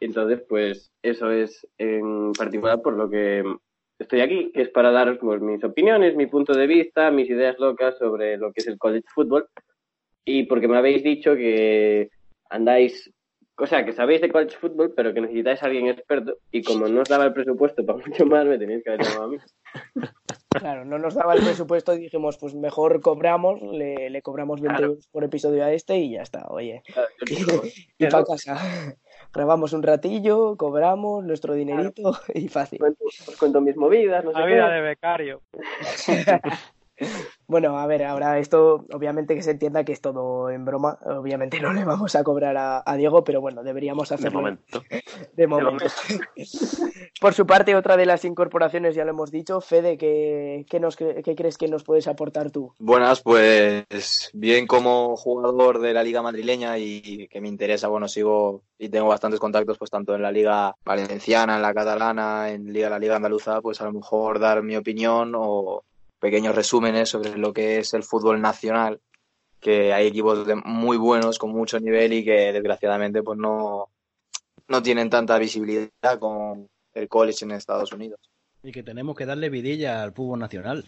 Entonces, 0.00 0.42
pues 0.48 0.92
eso 1.02 1.30
es 1.30 1.66
en 1.76 2.32
particular 2.32 2.80
por 2.80 2.96
lo 2.96 3.10
que 3.10 3.42
estoy 3.98 4.20
aquí, 4.20 4.52
que 4.52 4.62
es 4.62 4.68
para 4.68 4.92
daros 4.92 5.18
pues, 5.18 5.40
mis 5.40 5.62
opiniones, 5.64 6.14
mi 6.14 6.26
punto 6.26 6.52
de 6.52 6.66
vista, 6.66 7.10
mis 7.10 7.28
ideas 7.28 7.58
locas 7.58 7.98
sobre 7.98 8.36
lo 8.36 8.52
que 8.52 8.60
es 8.60 8.68
el 8.68 8.78
college 8.78 9.06
football. 9.12 9.48
Y 10.24 10.44
porque 10.44 10.68
me 10.68 10.76
habéis 10.76 11.02
dicho 11.02 11.34
que 11.34 12.10
andáis, 12.50 13.12
o 13.56 13.66
sea, 13.66 13.84
que 13.84 13.92
sabéis 13.92 14.20
de 14.20 14.30
college 14.30 14.56
football, 14.56 14.92
pero 14.94 15.12
que 15.12 15.20
necesitáis 15.20 15.62
a 15.62 15.66
alguien 15.66 15.88
experto. 15.88 16.38
Y 16.52 16.62
como 16.62 16.86
no 16.86 17.00
os 17.00 17.08
daba 17.08 17.24
el 17.24 17.32
presupuesto 17.32 17.84
para 17.84 17.98
mucho 18.06 18.26
más, 18.26 18.46
me 18.46 18.58
tenéis 18.58 18.84
que 18.84 18.90
haber 18.90 19.04
llamado 19.04 19.24
a 19.24 19.28
mí. 19.28 19.38
Claro, 20.50 20.84
no 20.84 20.98
nos 20.98 21.14
daba 21.14 21.34
el 21.34 21.42
presupuesto 21.42 21.94
y 21.94 21.98
dijimos, 21.98 22.38
pues 22.38 22.54
mejor 22.54 23.00
cobramos, 23.02 23.60
le, 23.60 24.08
le 24.08 24.22
cobramos 24.22 24.60
20 24.60 24.82
euros 24.82 25.06
por 25.08 25.22
episodio 25.22 25.64
a 25.64 25.72
este 25.72 25.98
y 25.98 26.12
ya 26.12 26.22
está, 26.22 26.46
oye. 26.48 26.82
y, 27.98 28.06
para 28.10 28.24
casa. 28.24 28.96
Grabamos 29.32 29.74
un 29.74 29.82
ratillo, 29.82 30.56
cobramos 30.56 31.22
nuestro 31.24 31.54
dinerito 31.54 32.18
y 32.34 32.48
fácil. 32.48 32.80
Os 32.82 33.36
cuento 33.36 33.60
mis 33.60 33.76
movidas, 33.76 34.24
no 34.24 34.32
La 34.32 34.46
vida 34.46 34.70
de 34.70 34.80
becario. 34.80 35.42
Bueno, 37.48 37.78
a 37.78 37.86
ver, 37.86 38.04
ahora 38.04 38.38
esto 38.38 38.84
obviamente 38.92 39.34
que 39.34 39.42
se 39.42 39.52
entienda 39.52 39.82
que 39.82 39.92
es 39.92 40.02
todo 40.02 40.50
en 40.50 40.66
broma. 40.66 40.98
Obviamente 41.06 41.58
no 41.60 41.72
le 41.72 41.82
vamos 41.82 42.14
a 42.14 42.22
cobrar 42.22 42.54
a, 42.58 42.96
Diego, 42.96 43.24
pero 43.24 43.40
bueno, 43.40 43.62
deberíamos 43.62 44.12
hacerlo. 44.12 44.38
De 44.38 44.42
momento. 44.42 44.82
De 45.32 45.46
momento. 45.46 45.84
Por 47.22 47.32
su 47.32 47.46
parte, 47.46 47.74
otra 47.74 47.96
de 47.96 48.04
las 48.04 48.26
incorporaciones, 48.26 48.94
ya 48.94 49.04
lo 49.06 49.12
hemos 49.12 49.30
dicho. 49.30 49.62
Fede, 49.62 49.96
¿qué, 49.96 50.78
nos, 50.78 50.94
¿qué 50.96 51.34
crees 51.34 51.56
que 51.56 51.68
nos 51.68 51.84
puedes 51.84 52.06
aportar 52.06 52.50
tú? 52.50 52.74
Buenas, 52.78 53.22
pues 53.22 54.30
bien 54.34 54.66
como 54.66 55.16
jugador 55.16 55.80
de 55.80 55.94
la 55.94 56.02
Liga 56.02 56.20
Madrileña 56.20 56.76
y 56.76 57.28
que 57.28 57.40
me 57.40 57.48
interesa, 57.48 57.88
bueno, 57.88 58.08
sigo 58.08 58.62
y 58.78 58.90
tengo 58.90 59.08
bastantes 59.08 59.40
contactos, 59.40 59.78
pues 59.78 59.90
tanto 59.90 60.14
en 60.14 60.20
la 60.20 60.30
Liga 60.30 60.76
Valenciana, 60.84 61.56
en 61.56 61.62
la 61.62 61.72
Catalana, 61.72 62.50
en 62.50 62.70
Liga, 62.72 62.90
la 62.90 62.98
Liga 62.98 63.16
Andaluza, 63.16 63.62
pues 63.62 63.80
a 63.80 63.84
lo 63.84 63.92
mejor 63.92 64.38
dar 64.38 64.62
mi 64.62 64.76
opinión 64.76 65.32
o 65.34 65.84
pequeños 66.18 66.54
resúmenes 66.54 67.08
sobre 67.08 67.36
lo 67.36 67.52
que 67.52 67.78
es 67.78 67.94
el 67.94 68.02
fútbol 68.02 68.40
nacional, 68.40 69.00
que 69.60 69.92
hay 69.92 70.06
equipos 70.06 70.46
muy 70.64 70.96
buenos 70.96 71.38
con 71.38 71.50
mucho 71.50 71.80
nivel 71.80 72.12
y 72.12 72.24
que 72.24 72.52
desgraciadamente 72.52 73.22
pues 73.22 73.38
no, 73.38 73.88
no 74.68 74.82
tienen 74.82 75.10
tanta 75.10 75.38
visibilidad 75.38 76.18
como 76.18 76.68
el 76.94 77.08
college 77.08 77.44
en 77.44 77.52
Estados 77.52 77.92
Unidos. 77.92 78.20
Y 78.62 78.72
que 78.72 78.82
tenemos 78.82 79.16
que 79.16 79.26
darle 79.26 79.50
vidilla 79.50 80.02
al 80.02 80.12
fútbol 80.12 80.40
nacional. 80.40 80.84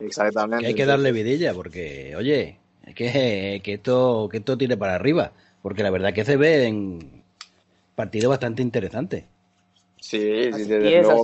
Exactamente. 0.00 0.62
Que 0.62 0.68
hay 0.68 0.74
que 0.74 0.86
darle 0.86 1.12
vidilla 1.12 1.54
porque, 1.54 2.14
oye, 2.16 2.58
que, 2.94 3.60
que, 3.62 3.74
esto, 3.74 4.28
que 4.30 4.38
esto 4.38 4.58
tire 4.58 4.76
para 4.76 4.96
arriba. 4.96 5.32
Porque 5.62 5.84
la 5.84 5.90
verdad 5.90 6.12
que 6.12 6.24
se 6.24 6.36
ve 6.36 6.66
en 6.66 7.22
partidos 7.94 8.30
bastante 8.30 8.62
interesantes. 8.62 9.24
Sí, 10.00 10.52
sí, 10.52 10.64
desde 10.64 11.02
luego 11.02 11.22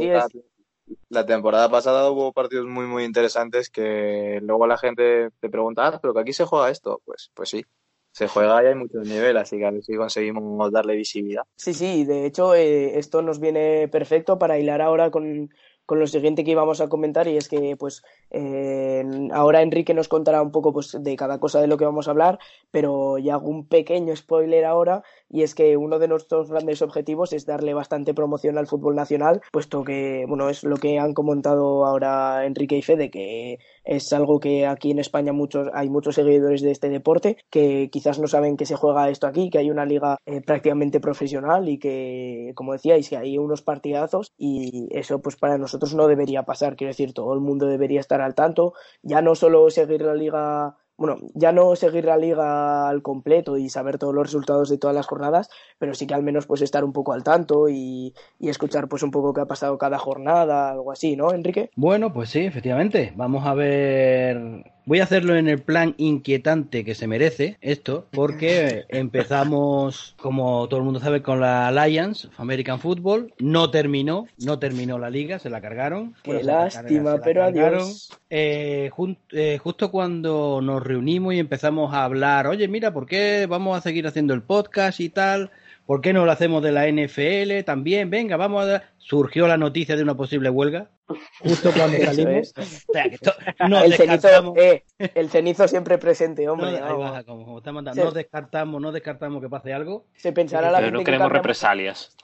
la 1.08 1.26
temporada 1.26 1.68
pasada 1.70 2.10
hubo 2.10 2.32
partidos 2.32 2.66
muy, 2.66 2.86
muy 2.86 3.04
interesantes 3.04 3.70
que 3.70 4.40
luego 4.42 4.66
la 4.66 4.78
gente 4.78 5.30
te 5.40 5.48
pregunta, 5.48 5.86
ah, 5.86 5.98
pero 6.00 6.14
que 6.14 6.20
aquí 6.20 6.32
se 6.32 6.44
juega 6.44 6.70
esto. 6.70 7.00
Pues, 7.04 7.30
pues 7.34 7.48
sí, 7.50 7.64
se 8.12 8.28
juega 8.28 8.62
y 8.62 8.66
hay 8.66 8.74
muchos 8.74 9.06
niveles, 9.06 9.42
así 9.42 9.58
que 9.58 9.66
a 9.66 9.70
ver 9.70 9.82
si 9.82 9.96
conseguimos 9.96 10.72
darle 10.72 10.96
visibilidad. 10.96 11.44
Sí, 11.56 11.72
sí, 11.72 12.04
de 12.04 12.26
hecho 12.26 12.54
eh, 12.54 12.98
esto 12.98 13.22
nos 13.22 13.38
viene 13.40 13.88
perfecto 13.88 14.38
para 14.38 14.58
hilar 14.58 14.82
ahora 14.82 15.10
con, 15.10 15.50
con 15.86 16.00
lo 16.00 16.06
siguiente 16.06 16.44
que 16.44 16.50
íbamos 16.50 16.80
a 16.80 16.88
comentar 16.88 17.28
y 17.28 17.36
es 17.36 17.48
que 17.48 17.76
pues 17.76 18.02
eh, 18.30 19.04
ahora 19.32 19.62
Enrique 19.62 19.94
nos 19.94 20.08
contará 20.08 20.42
un 20.42 20.52
poco 20.52 20.72
pues, 20.72 20.96
de 21.00 21.16
cada 21.16 21.40
cosa 21.40 21.60
de 21.60 21.66
lo 21.66 21.78
que 21.78 21.84
vamos 21.84 22.08
a 22.08 22.10
hablar, 22.10 22.38
pero 22.70 23.16
ya 23.16 23.34
hago 23.34 23.48
un 23.48 23.66
pequeño 23.66 24.14
spoiler 24.14 24.64
ahora 24.64 25.02
y 25.30 25.42
es 25.42 25.54
que 25.54 25.76
uno 25.76 25.98
de 25.98 26.08
nuestros 26.08 26.50
grandes 26.50 26.82
objetivos 26.82 27.32
es 27.32 27.46
darle 27.46 27.74
bastante 27.74 28.14
promoción 28.14 28.58
al 28.58 28.66
fútbol 28.66 28.94
nacional, 28.94 29.40
puesto 29.52 29.84
que 29.84 30.24
bueno 30.26 30.48
es 30.48 30.64
lo 30.64 30.76
que 30.76 30.98
han 30.98 31.14
comentado 31.14 31.84
ahora 31.84 32.46
Enrique 32.46 32.76
y 32.76 32.82
Fede, 32.82 33.10
que 33.10 33.58
es 33.84 34.12
algo 34.12 34.40
que 34.40 34.66
aquí 34.66 34.90
en 34.90 34.98
España 34.98 35.32
muchos 35.32 35.68
hay 35.74 35.88
muchos 35.88 36.14
seguidores 36.14 36.62
de 36.62 36.70
este 36.70 36.88
deporte 36.88 37.36
que 37.50 37.88
quizás 37.90 38.18
no 38.18 38.26
saben 38.26 38.56
que 38.56 38.66
se 38.66 38.76
juega 38.76 39.10
esto 39.10 39.26
aquí, 39.26 39.50
que 39.50 39.58
hay 39.58 39.70
una 39.70 39.84
liga 39.84 40.18
eh, 40.26 40.40
prácticamente 40.40 41.00
profesional 41.00 41.68
y 41.68 41.78
que 41.78 42.52
como 42.54 42.72
decíais 42.72 43.08
que 43.08 43.16
hay 43.16 43.38
unos 43.38 43.62
partidazos 43.62 44.32
y 44.36 44.88
eso 44.90 45.20
pues 45.20 45.36
para 45.36 45.58
nosotros 45.58 45.94
no 45.94 46.06
debería 46.06 46.44
pasar, 46.44 46.76
quiero 46.76 46.90
decir 46.90 47.12
todo 47.12 47.34
el 47.34 47.40
mundo 47.40 47.66
debería 47.66 48.00
estar 48.00 48.20
al 48.20 48.34
tanto, 48.34 48.74
ya 49.02 49.22
no 49.22 49.34
solo 49.34 49.70
seguir 49.70 50.02
la 50.02 50.14
liga 50.14 50.76
bueno, 50.98 51.16
ya 51.34 51.52
no 51.52 51.76
seguir 51.76 52.04
la 52.04 52.16
liga 52.16 52.88
al 52.88 53.02
completo 53.02 53.56
y 53.56 53.70
saber 53.70 53.98
todos 53.98 54.12
los 54.12 54.26
resultados 54.26 54.68
de 54.68 54.78
todas 54.78 54.94
las 54.94 55.06
jornadas, 55.06 55.48
pero 55.78 55.94
sí 55.94 56.06
que 56.08 56.14
al 56.14 56.24
menos 56.24 56.46
pues 56.46 56.60
estar 56.60 56.84
un 56.84 56.92
poco 56.92 57.12
al 57.12 57.22
tanto 57.22 57.68
y, 57.68 58.12
y, 58.38 58.48
escuchar 58.48 58.88
pues 58.88 59.04
un 59.04 59.12
poco 59.12 59.32
qué 59.32 59.40
ha 59.40 59.46
pasado 59.46 59.78
cada 59.78 59.98
jornada, 59.98 60.72
algo 60.72 60.90
así, 60.90 61.16
¿no, 61.16 61.32
Enrique? 61.32 61.70
Bueno, 61.76 62.12
pues 62.12 62.30
sí, 62.30 62.40
efectivamente. 62.40 63.12
Vamos 63.14 63.46
a 63.46 63.54
ver 63.54 64.64
Voy 64.88 65.00
a 65.00 65.04
hacerlo 65.04 65.36
en 65.36 65.48
el 65.48 65.58
plan 65.58 65.94
inquietante 65.98 66.82
que 66.82 66.94
se 66.94 67.06
merece 67.06 67.58
esto, 67.60 68.06
porque 68.10 68.86
empezamos, 68.88 70.14
como 70.18 70.66
todo 70.66 70.80
el 70.80 70.84
mundo 70.84 70.98
sabe, 70.98 71.20
con 71.20 71.40
la 71.40 71.68
Alliance 71.68 72.28
American 72.38 72.80
Football. 72.80 73.34
No 73.38 73.70
terminó, 73.70 74.28
no 74.38 74.58
terminó 74.58 74.98
la 74.98 75.10
liga, 75.10 75.38
se 75.40 75.50
la 75.50 75.60
cargaron. 75.60 76.14
Qué 76.22 76.42
lástima, 76.42 77.20
pero 77.22 77.44
adiós. 77.44 78.18
Eh, 78.30 78.90
eh, 79.32 79.58
justo 79.62 79.90
cuando 79.90 80.62
nos 80.62 80.82
reunimos 80.82 81.34
y 81.34 81.38
empezamos 81.38 81.92
a 81.92 82.04
hablar, 82.04 82.46
oye, 82.46 82.66
mira, 82.66 82.90
¿por 82.90 83.04
qué 83.04 83.44
vamos 83.46 83.76
a 83.76 83.82
seguir 83.82 84.06
haciendo 84.06 84.32
el 84.32 84.40
podcast 84.40 85.00
y 85.00 85.10
tal? 85.10 85.50
¿Por 85.88 86.02
qué 86.02 86.12
no 86.12 86.26
lo 86.26 86.32
hacemos 86.32 86.62
de 86.62 86.70
la 86.70 86.86
NFL 86.86 87.64
también? 87.64 88.10
Venga, 88.10 88.36
vamos 88.36 88.68
a... 88.68 88.82
Surgió 88.98 89.48
la 89.48 89.56
noticia 89.56 89.96
de 89.96 90.02
una 90.02 90.14
posible 90.14 90.50
huelga. 90.50 90.90
Justo 91.38 91.72
cuando 91.72 91.96
salimos. 91.96 92.52
el, 93.86 93.94
cenizo, 93.94 94.54
eh, 94.58 94.84
el, 94.98 95.30
cenizo, 95.30 95.66
siempre 95.66 95.96
presente, 95.96 96.46
hombre. 96.46 96.78
No, 96.78 97.24
como, 97.24 97.62
no 97.62 98.10
descartamos, 98.10 98.82
no 98.82 98.92
descartamos 98.92 99.40
que 99.40 99.48
pase 99.48 99.72
algo. 99.72 100.04
Se 100.12 100.30
pensará 100.30 100.70
la 100.70 100.80
Pero 100.80 100.90
no 100.90 101.02
queremos 101.02 101.32
represalias. 101.32 102.14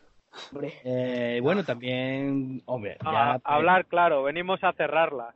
Eh, 0.85 1.41
bueno, 1.43 1.65
también, 1.65 2.63
hombre, 2.67 2.99
ya, 3.03 3.41
hablar 3.45 3.87
claro, 3.87 4.25
venimos 4.25 4.63
a 4.63 4.75
cerrarla. 4.75 5.35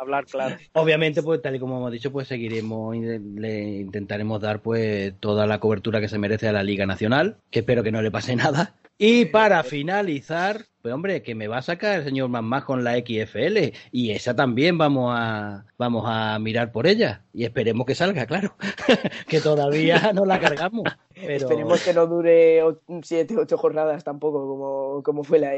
Hablar 0.00 0.26
claro. 0.26 0.56
Obviamente, 0.72 1.22
pues 1.22 1.40
tal 1.42 1.56
y 1.56 1.58
como 1.58 1.78
hemos 1.78 1.92
dicho, 1.92 2.12
pues 2.12 2.28
seguiremos, 2.28 2.96
le 2.96 3.80
intentaremos 3.80 4.40
dar 4.40 4.60
pues 4.60 5.14
toda 5.20 5.46
la 5.46 5.60
cobertura 5.60 6.00
que 6.00 6.08
se 6.08 6.18
merece 6.18 6.48
a 6.48 6.52
la 6.52 6.62
Liga 6.62 6.86
Nacional, 6.86 7.36
que 7.50 7.60
espero 7.60 7.82
que 7.82 7.92
no 7.92 8.02
le 8.02 8.10
pase 8.10 8.36
nada. 8.36 8.74
Y 8.96 9.24
para 9.24 9.64
finalizar, 9.64 10.66
pues 10.80 10.94
hombre, 10.94 11.22
que 11.22 11.34
me 11.34 11.48
va 11.48 11.58
a 11.58 11.62
sacar 11.62 11.98
el 11.98 12.04
señor 12.04 12.28
más 12.28 12.62
con 12.62 12.84
la 12.84 12.94
XFL 12.94 13.72
y 13.90 14.12
esa 14.12 14.36
también 14.36 14.78
vamos 14.78 15.12
a 15.16 15.64
vamos 15.76 16.04
a 16.06 16.38
mirar 16.38 16.70
por 16.70 16.86
ella 16.86 17.24
y 17.32 17.44
esperemos 17.44 17.86
que 17.86 17.96
salga, 17.96 18.24
claro, 18.26 18.56
que 19.26 19.40
todavía 19.40 20.12
no 20.14 20.24
la 20.24 20.38
cargamos. 20.38 20.84
Esperemos 21.14 21.82
que 21.82 21.94
no 21.94 22.06
dure 22.06 22.62
7, 23.02 23.36
8 23.36 23.58
jornadas 23.58 24.04
tampoco 24.04 24.46
como, 24.46 25.02
como 25.02 25.24
fue 25.24 25.38
la, 25.38 25.54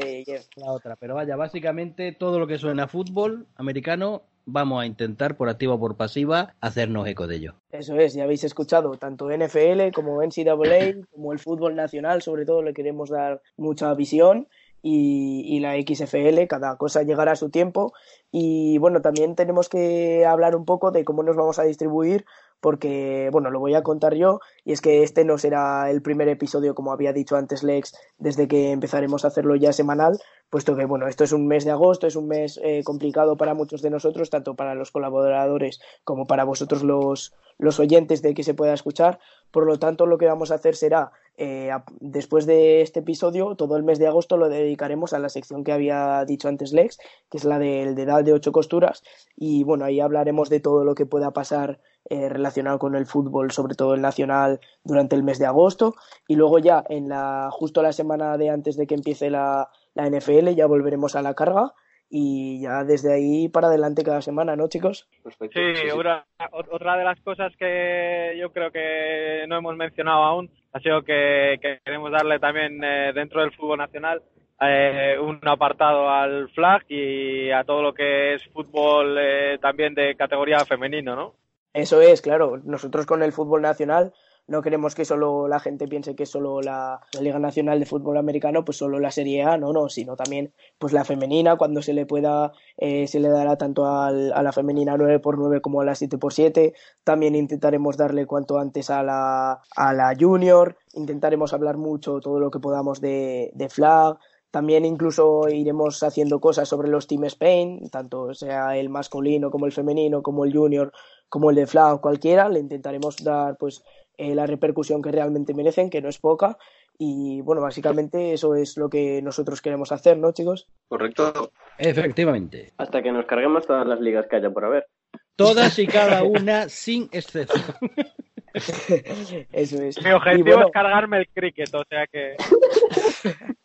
la 0.55 0.71
otra. 0.71 0.95
Pero 0.95 1.15
vaya, 1.15 1.35
básicamente 1.35 2.11
todo 2.11 2.39
lo 2.39 2.47
que 2.47 2.57
suena 2.57 2.83
a 2.83 2.87
fútbol 2.87 3.47
americano 3.55 4.23
vamos 4.47 4.81
a 4.81 4.85
intentar 4.85 5.35
por 5.35 5.49
activa 5.49 5.75
o 5.75 5.79
por 5.79 5.97
pasiva 5.97 6.55
hacernos 6.61 7.07
eco 7.07 7.27
de 7.27 7.35
ello. 7.35 7.53
Eso 7.71 7.99
es, 7.99 8.13
ya 8.13 8.23
habéis 8.23 8.43
escuchado, 8.45 8.97
tanto 8.97 9.29
NFL 9.29 9.91
como 9.93 10.23
NCAA, 10.23 11.05
como 11.11 11.33
el 11.33 11.39
fútbol 11.39 11.75
nacional, 11.75 12.21
sobre 12.21 12.45
todo 12.45 12.63
le 12.63 12.73
queremos 12.73 13.09
dar 13.09 13.41
mucha 13.57 13.93
visión. 13.93 14.47
Y, 14.83 15.43
y, 15.47 15.59
la 15.59 15.73
XFL, 15.73 16.45
cada 16.47 16.77
cosa 16.77 17.01
llegará 17.01 17.33
a 17.33 17.35
su 17.35 17.49
tiempo. 17.49 17.93
Y 18.31 18.77
bueno, 18.77 19.01
también 19.01 19.35
tenemos 19.35 19.67
que 19.67 20.23
hablar 20.25 20.55
un 20.55 20.65
poco 20.65 20.91
de 20.91 21.03
cómo 21.03 21.23
nos 21.23 21.35
vamos 21.35 21.59
a 21.59 21.63
distribuir 21.63 22.25
porque, 22.59 23.29
bueno, 23.31 23.49
lo 23.51 23.59
voy 23.59 23.75
a 23.75 23.83
contar 23.83 24.15
yo, 24.15 24.39
y 24.65 24.71
es 24.71 24.81
que 24.81 25.03
este 25.03 25.25
no 25.25 25.37
será 25.37 25.89
el 25.89 26.01
primer 26.01 26.27
episodio, 26.27 26.75
como 26.75 26.91
había 26.91 27.13
dicho 27.13 27.35
antes 27.35 27.63
Lex, 27.63 27.95
desde 28.17 28.47
que 28.47 28.71
empezaremos 28.71 29.23
a 29.23 29.29
hacerlo 29.29 29.55
ya 29.55 29.73
semanal, 29.73 30.19
puesto 30.49 30.75
que, 30.75 30.85
bueno, 30.85 31.07
esto 31.07 31.23
es 31.23 31.31
un 31.31 31.47
mes 31.47 31.65
de 31.65 31.71
agosto, 31.71 32.07
es 32.07 32.15
un 32.15 32.27
mes 32.27 32.59
eh, 32.63 32.81
complicado 32.83 33.37
para 33.37 33.53
muchos 33.53 33.81
de 33.81 33.89
nosotros, 33.89 34.29
tanto 34.29 34.55
para 34.55 34.75
los 34.75 34.91
colaboradores 34.91 35.79
como 36.03 36.25
para 36.25 36.43
vosotros 36.45 36.83
los, 36.83 37.33
los 37.57 37.79
oyentes 37.79 38.21
de 38.21 38.33
que 38.33 38.43
se 38.43 38.53
pueda 38.53 38.73
escuchar. 38.73 39.19
Por 39.51 39.65
lo 39.65 39.79
tanto, 39.79 40.05
lo 40.05 40.17
que 40.17 40.25
vamos 40.25 40.51
a 40.51 40.55
hacer 40.55 40.75
será, 40.75 41.11
eh, 41.37 41.71
después 41.99 42.45
de 42.45 42.81
este 42.81 42.99
episodio, 42.99 43.55
todo 43.55 43.77
el 43.77 43.83
mes 43.83 43.99
de 43.99 44.07
agosto 44.07 44.37
lo 44.37 44.49
dedicaremos 44.49 45.13
a 45.13 45.19
la 45.19 45.29
sección 45.29 45.63
que 45.63 45.71
había 45.71 46.25
dicho 46.25 46.47
antes 46.47 46.73
Lex, 46.73 46.97
que 47.29 47.37
es 47.37 47.45
la 47.45 47.59
del 47.59 47.95
dedal 47.95 48.25
de 48.25 48.33
ocho 48.33 48.51
costuras. 48.51 49.03
Y 49.35 49.63
bueno, 49.63 49.85
ahí 49.85 49.99
hablaremos 49.99 50.49
de 50.49 50.59
todo 50.59 50.83
lo 50.83 50.95
que 50.95 51.05
pueda 51.05 51.31
pasar 51.31 51.79
eh, 52.09 52.29
relacionado 52.29 52.79
con 52.79 52.95
el 52.95 53.05
fútbol, 53.05 53.51
sobre 53.51 53.75
todo 53.75 53.93
el 53.93 54.01
nacional, 54.01 54.59
durante 54.83 55.15
el 55.15 55.23
mes 55.23 55.39
de 55.39 55.45
agosto. 55.45 55.95
Y 56.27 56.35
luego 56.35 56.59
ya, 56.59 56.83
en 56.89 57.09
la, 57.09 57.49
justo 57.51 57.81
la 57.81 57.93
semana 57.93 58.37
de 58.37 58.49
antes 58.49 58.77
de 58.77 58.87
que 58.87 58.95
empiece 58.95 59.29
la, 59.29 59.69
la 59.93 60.09
NFL, 60.09 60.49
ya 60.55 60.67
volveremos 60.67 61.15
a 61.15 61.21
la 61.21 61.33
carga 61.33 61.73
y 62.09 62.61
ya 62.61 62.83
desde 62.83 63.13
ahí 63.13 63.49
para 63.49 63.67
adelante 63.67 64.03
cada 64.03 64.21
semana, 64.21 64.55
¿no, 64.55 64.67
chicos? 64.67 65.07
Sí, 65.53 65.89
otra 65.91 66.97
de 66.97 67.03
las 67.03 67.19
cosas 67.21 67.53
que 67.57 68.37
yo 68.39 68.51
creo 68.51 68.71
que 68.71 69.45
no 69.47 69.57
hemos 69.57 69.75
mencionado 69.75 70.23
aún 70.23 70.49
ha 70.73 70.79
sido 70.79 71.03
que, 71.03 71.59
queremos 71.83 72.11
darle 72.11 72.39
también 72.39 72.83
eh, 72.83 73.11
dentro 73.13 73.41
del 73.41 73.51
fútbol 73.53 73.79
nacional 73.79 74.21
eh, 74.59 75.17
un 75.21 75.39
apartado 75.47 76.09
al 76.09 76.49
flag 76.49 76.83
y 76.89 77.51
a 77.51 77.63
todo 77.63 77.81
lo 77.81 77.93
que 77.93 78.35
es 78.35 78.43
fútbol 78.53 79.17
eh, 79.19 79.59
también 79.61 79.93
de 79.93 80.15
categoría 80.15 80.65
femenino, 80.65 81.15
¿no? 81.15 81.35
Eso 81.73 82.01
es, 82.01 82.21
claro. 82.21 82.59
Nosotros 82.63 83.05
con 83.05 83.21
el 83.21 83.33
fútbol 83.33 83.61
nacional 83.61 84.13
no 84.47 84.61
queremos 84.61 84.95
que 84.95 85.05
solo 85.05 85.47
la 85.47 85.59
gente 85.59 85.87
piense 85.87 86.15
que 86.15 86.25
solo 86.25 86.61
la, 86.61 87.01
Liga 87.19 87.39
Nacional 87.39 87.79
de 87.79 87.85
Fútbol 87.85 88.17
Americano, 88.17 88.63
pues 88.63 88.77
solo 88.77 88.99
la 88.99 89.11
Serie 89.11 89.43
A, 89.43 89.57
no, 89.57 89.73
no, 89.73 89.89
sino 89.89 90.15
también 90.15 90.53
pues 90.79 90.93
la 90.93 91.03
femenina, 91.03 91.57
cuando 91.57 91.81
se 91.81 91.93
le 91.93 92.05
pueda, 92.05 92.53
eh, 92.77 93.07
se 93.07 93.19
le 93.19 93.29
dará 93.29 93.57
tanto 93.57 93.85
a 93.85 94.11
la 94.11 94.51
femenina 94.51 94.95
9x9 94.95 95.61
como 95.61 95.81
a 95.81 95.85
la 95.85 95.93
7x7, 95.93 96.73
también 97.03 97.35
intentaremos 97.35 97.97
darle 97.97 98.25
cuanto 98.25 98.57
antes 98.57 98.89
a 98.89 99.03
la, 99.03 99.61
a 99.75 99.93
la 99.93 100.15
junior, 100.17 100.77
intentaremos 100.93 101.53
hablar 101.53 101.77
mucho 101.77 102.19
todo 102.21 102.39
lo 102.39 102.49
que 102.49 102.59
podamos 102.59 103.01
de, 103.01 103.51
de 103.53 103.69
flag, 103.69 104.17
también 104.51 104.85
incluso 104.85 105.47
iremos 105.49 106.01
haciendo 106.03 106.39
cosas 106.39 106.69
sobre 106.69 106.89
los 106.89 107.07
Team 107.07 107.25
Spain, 107.25 107.89
tanto 107.89 108.33
sea 108.33 108.77
el 108.77 108.89
masculino 108.89 109.51
como 109.51 109.65
el 109.65 109.71
femenino, 109.71 110.21
como 110.21 110.45
el 110.45 110.53
junior, 110.53 110.91
como 111.29 111.49
el 111.49 111.55
de 111.55 111.67
flag, 111.67 111.99
cualquiera, 111.99 112.49
le 112.49 112.59
intentaremos 112.59 113.17
dar 113.23 113.57
pues 113.57 113.83
eh, 114.17 114.33
la 114.33 114.47
repercusión 114.47 115.01
que 115.01 115.11
realmente 115.11 115.53
merecen, 115.53 115.89
que 115.89 116.01
no 116.01 116.09
es 116.09 116.17
poca. 116.17 116.57
Y 116.97 117.41
bueno, 117.41 117.61
básicamente 117.61 118.33
eso 118.33 118.55
es 118.55 118.75
lo 118.77 118.89
que 118.89 119.21
nosotros 119.21 119.61
queremos 119.61 119.91
hacer, 119.91 120.17
¿no, 120.17 120.31
chicos? 120.31 120.67
Correcto. 120.87 121.51
Efectivamente. 121.77 122.73
Hasta 122.77 123.03
que 123.03 123.11
nos 123.11 123.25
carguemos 123.25 123.67
todas 123.67 123.85
las 123.85 123.99
ligas 123.99 124.25
que 124.27 124.37
haya 124.37 124.49
por 124.49 124.65
haber. 124.65 124.87
Todas 125.35 125.77
y 125.77 125.85
cada 125.85 126.23
una 126.23 126.69
sin 126.69 127.09
excepción. 127.11 127.75
Eso 129.51 129.81
es. 129.81 130.03
Mi 130.03 130.11
objetivo 130.11 130.61
es 130.61 130.71
cargarme 130.71 131.19
el 131.19 131.27
cricket, 131.29 131.73
o 131.73 131.83
sea 131.89 132.07
que. 132.07 132.35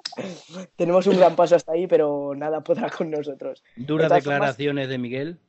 Tenemos 0.76 1.06
un 1.06 1.16
gran 1.16 1.34
paso 1.36 1.56
hasta 1.56 1.72
ahí, 1.72 1.86
pero 1.86 2.34
nada 2.34 2.60
podrá 2.62 2.90
con 2.90 3.10
nosotros. 3.10 3.62
Duras 3.76 4.12
declaraciones 4.12 4.88
de 4.88 4.98
Miguel. 4.98 5.38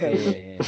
Eh, 0.00 0.58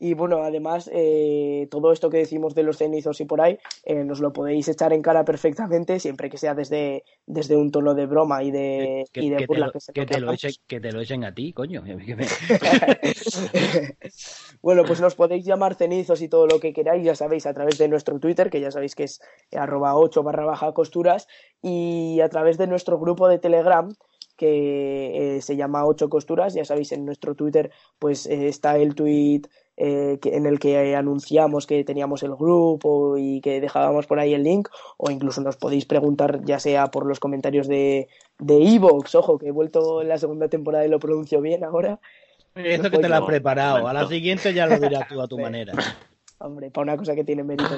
y 0.00 0.14
bueno, 0.14 0.42
además, 0.42 0.88
eh, 0.92 1.66
todo 1.70 1.92
esto 1.92 2.08
que 2.08 2.18
decimos 2.18 2.54
de 2.54 2.62
los 2.62 2.78
cenizos 2.78 3.20
y 3.20 3.24
por 3.24 3.40
ahí, 3.40 3.58
eh, 3.84 4.04
nos 4.04 4.20
lo 4.20 4.32
podéis 4.32 4.68
echar 4.68 4.92
en 4.92 5.02
cara 5.02 5.24
perfectamente, 5.24 5.98
siempre 5.98 6.30
que 6.30 6.38
sea 6.38 6.54
desde, 6.54 7.02
desde 7.26 7.56
un 7.56 7.72
tono 7.72 7.94
de 7.94 8.06
broma 8.06 8.44
y 8.44 8.52
de, 8.52 9.06
que, 9.12 9.22
y 9.22 9.30
de 9.30 9.46
burla. 9.46 9.72
Que, 9.92 10.06
te 10.06 10.20
lo, 10.20 10.32
echen, 10.32 10.52
que 10.68 10.80
te 10.80 10.92
lo 10.92 11.00
echen 11.00 11.24
a 11.24 11.34
ti, 11.34 11.52
coño. 11.52 11.82
Bueno, 14.68 14.84
pues 14.84 15.00
nos 15.00 15.14
podéis 15.14 15.46
llamar 15.46 15.76
cenizos 15.76 16.20
y 16.20 16.28
todo 16.28 16.46
lo 16.46 16.60
que 16.60 16.74
queráis, 16.74 17.02
ya 17.02 17.14
sabéis, 17.14 17.46
a 17.46 17.54
través 17.54 17.78
de 17.78 17.88
nuestro 17.88 18.20
Twitter, 18.20 18.50
que 18.50 18.60
ya 18.60 18.70
sabéis 18.70 18.94
que 18.94 19.04
es 19.04 19.22
arroba 19.50 19.96
8 19.96 20.22
barra 20.22 20.44
baja 20.44 20.74
costuras, 20.74 21.26
y 21.62 22.20
a 22.20 22.28
través 22.28 22.58
de 22.58 22.66
nuestro 22.66 22.98
grupo 22.98 23.28
de 23.28 23.38
Telegram, 23.38 23.88
que 24.36 25.36
eh, 25.36 25.40
se 25.40 25.56
llama 25.56 25.86
Ocho 25.86 26.10
Costuras. 26.10 26.52
Ya 26.52 26.66
sabéis, 26.66 26.92
en 26.92 27.06
nuestro 27.06 27.34
Twitter 27.34 27.70
pues 27.98 28.26
eh, 28.26 28.48
está 28.48 28.76
el 28.76 28.94
tweet 28.94 29.44
eh, 29.78 30.18
en 30.22 30.44
el 30.44 30.58
que 30.58 30.94
anunciamos 30.94 31.66
que 31.66 31.82
teníamos 31.82 32.22
el 32.22 32.36
grupo 32.36 33.16
y 33.16 33.40
que 33.40 33.62
dejábamos 33.62 34.06
por 34.06 34.20
ahí 34.20 34.34
el 34.34 34.42
link, 34.42 34.68
o 34.98 35.10
incluso 35.10 35.40
nos 35.40 35.56
podéis 35.56 35.86
preguntar 35.86 36.44
ya 36.44 36.58
sea 36.58 36.88
por 36.88 37.06
los 37.06 37.20
comentarios 37.20 37.68
de 37.68 38.08
de 38.38 38.74
Evox, 38.74 39.14
ojo, 39.14 39.38
que 39.38 39.48
he 39.48 39.50
vuelto 39.50 40.02
en 40.02 40.08
la 40.08 40.18
segunda 40.18 40.48
temporada 40.48 40.84
y 40.84 40.90
lo 40.90 40.98
pronuncio 41.00 41.40
bien 41.40 41.64
ahora. 41.64 42.00
Eso 42.64 42.90
que 42.90 42.98
te 42.98 43.08
lo 43.08 43.14
has 43.14 43.22
preparado, 43.22 43.86
a 43.86 43.92
la 43.92 44.06
siguiente 44.06 44.52
ya 44.52 44.66
lo 44.66 44.78
dirás 44.78 45.08
tú 45.08 45.20
a 45.20 45.28
tu 45.28 45.38
manera. 45.38 45.72
Hombre, 46.40 46.70
para 46.70 46.84
una 46.84 46.96
cosa 46.96 47.16
que 47.16 47.24
tiene 47.24 47.42
mérito. 47.42 47.68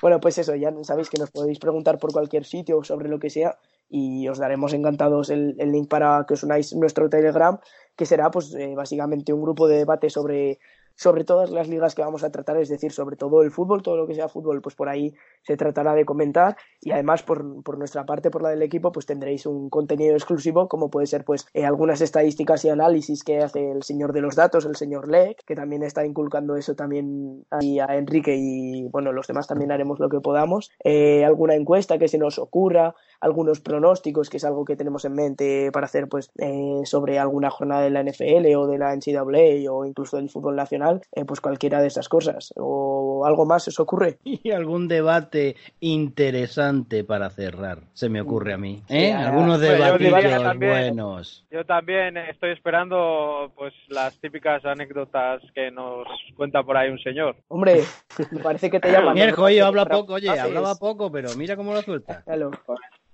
bueno, 0.00 0.20
pues 0.20 0.38
eso, 0.38 0.54
ya 0.54 0.72
sabéis 0.82 1.10
que 1.10 1.18
nos 1.18 1.30
podéis 1.30 1.58
preguntar 1.58 1.98
por 1.98 2.12
cualquier 2.12 2.46
sitio 2.46 2.82
sobre 2.82 3.10
lo 3.10 3.18
que 3.18 3.28
sea 3.28 3.58
y 3.90 4.26
os 4.28 4.38
daremos 4.38 4.72
encantados 4.72 5.28
el, 5.28 5.54
link 5.56 5.88
para 5.88 6.24
que 6.26 6.34
os 6.34 6.42
unáis 6.42 6.74
nuestro 6.74 7.10
Telegram, 7.10 7.58
que 7.94 8.06
será 8.06 8.30
pues 8.30 8.54
eh, 8.54 8.74
básicamente 8.74 9.34
un 9.34 9.42
grupo 9.42 9.68
de 9.68 9.78
debate 9.78 10.08
sobre 10.08 10.58
sobre 10.98 11.22
todas 11.22 11.50
las 11.50 11.68
ligas 11.68 11.94
que 11.94 12.02
vamos 12.02 12.24
a 12.24 12.30
tratar, 12.30 12.56
es 12.56 12.68
decir, 12.68 12.90
sobre 12.90 13.16
todo 13.16 13.42
el 13.42 13.52
fútbol, 13.52 13.82
todo 13.82 13.96
lo 13.96 14.08
que 14.08 14.16
sea 14.16 14.28
fútbol, 14.28 14.60
pues 14.60 14.74
por 14.74 14.88
ahí 14.88 15.14
se 15.42 15.56
tratará 15.56 15.94
de 15.94 16.04
comentar. 16.04 16.56
Y 16.80 16.90
además 16.90 17.22
por, 17.22 17.62
por 17.62 17.78
nuestra 17.78 18.04
parte, 18.04 18.30
por 18.30 18.42
la 18.42 18.50
del 18.50 18.62
equipo, 18.62 18.90
pues 18.90 19.06
tendréis 19.06 19.46
un 19.46 19.70
contenido 19.70 20.14
exclusivo 20.14 20.68
como 20.68 20.90
puede 20.90 21.06
ser 21.06 21.24
pues 21.24 21.46
eh, 21.54 21.64
algunas 21.64 22.00
estadísticas 22.00 22.64
y 22.64 22.70
análisis 22.70 23.22
que 23.22 23.38
hace 23.38 23.70
el 23.70 23.84
señor 23.84 24.12
de 24.12 24.22
los 24.22 24.34
datos, 24.34 24.64
el 24.64 24.74
señor 24.74 25.08
Leck, 25.08 25.44
que 25.44 25.54
también 25.54 25.84
está 25.84 26.04
inculcando 26.04 26.56
eso 26.56 26.74
también 26.74 27.44
ahí 27.50 27.78
a 27.78 27.96
Enrique 27.96 28.34
y 28.36 28.88
bueno, 28.88 29.12
los 29.12 29.28
demás 29.28 29.46
también 29.46 29.70
haremos 29.70 30.00
lo 30.00 30.08
que 30.08 30.20
podamos, 30.20 30.72
eh, 30.82 31.24
alguna 31.24 31.54
encuesta 31.54 31.98
que 31.98 32.08
se 32.08 32.18
nos 32.18 32.40
ocurra, 32.40 32.96
algunos 33.20 33.60
pronósticos, 33.60 34.30
que 34.30 34.36
es 34.36 34.44
algo 34.44 34.64
que 34.64 34.76
tenemos 34.76 35.04
en 35.04 35.14
mente 35.14 35.70
para 35.72 35.86
hacer 35.86 36.08
pues 36.08 36.30
eh, 36.38 36.80
sobre 36.84 37.18
alguna 37.18 37.50
jornada 37.50 37.82
de 37.82 37.90
la 37.90 38.02
NFL 38.02 38.54
o 38.56 38.66
de 38.66 38.78
la 38.78 38.94
NCAA 38.94 39.70
o 39.70 39.84
incluso 39.84 40.16
del 40.16 40.30
fútbol 40.30 40.56
nacional, 40.56 41.02
eh, 41.12 41.24
pues 41.24 41.40
cualquiera 41.40 41.80
de 41.80 41.88
esas 41.88 42.08
cosas. 42.08 42.52
¿O 42.56 43.24
algo 43.26 43.46
más 43.46 43.68
os 43.68 43.80
ocurre? 43.80 44.18
Y 44.48 44.52
algún 44.52 44.88
debate 44.88 45.56
interesante 45.80 47.02
para 47.02 47.28
cerrar, 47.30 47.80
se 47.92 48.08
me 48.08 48.20
ocurre 48.20 48.52
a 48.52 48.56
mí. 48.56 48.82
¿Eh? 48.88 49.12
Algunos 49.12 49.60
debates 49.60 50.58
buenos. 50.58 51.44
Yo 51.50 51.64
también 51.64 52.16
estoy 52.16 52.52
esperando 52.52 53.50
pues 53.56 53.74
las 53.88 54.16
típicas 54.20 54.64
anécdotas 54.64 55.42
que 55.54 55.70
nos 55.70 56.06
cuenta 56.36 56.62
por 56.62 56.76
ahí 56.76 56.90
un 56.90 56.98
señor. 57.00 57.36
Hombre, 57.48 57.82
me 58.30 58.40
parece 58.40 58.70
que 58.70 58.80
te 58.80 58.90
llaman. 58.92 59.14
Mierda, 59.14 59.42
oye, 59.42 59.60
habla 59.60 59.86
poco, 59.86 60.14
oye, 60.14 60.30
hablaba 60.30 60.76
poco, 60.76 61.10
pero 61.10 61.30
mira 61.36 61.56
cómo 61.56 61.72
lo 61.72 61.82
suelta. 61.82 62.22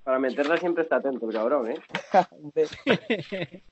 Para 0.04 0.18
meterla 0.18 0.58
siempre 0.58 0.82
está 0.82 0.96
atento, 0.96 1.26
cabrón, 1.28 1.70
¿eh? 1.70 1.78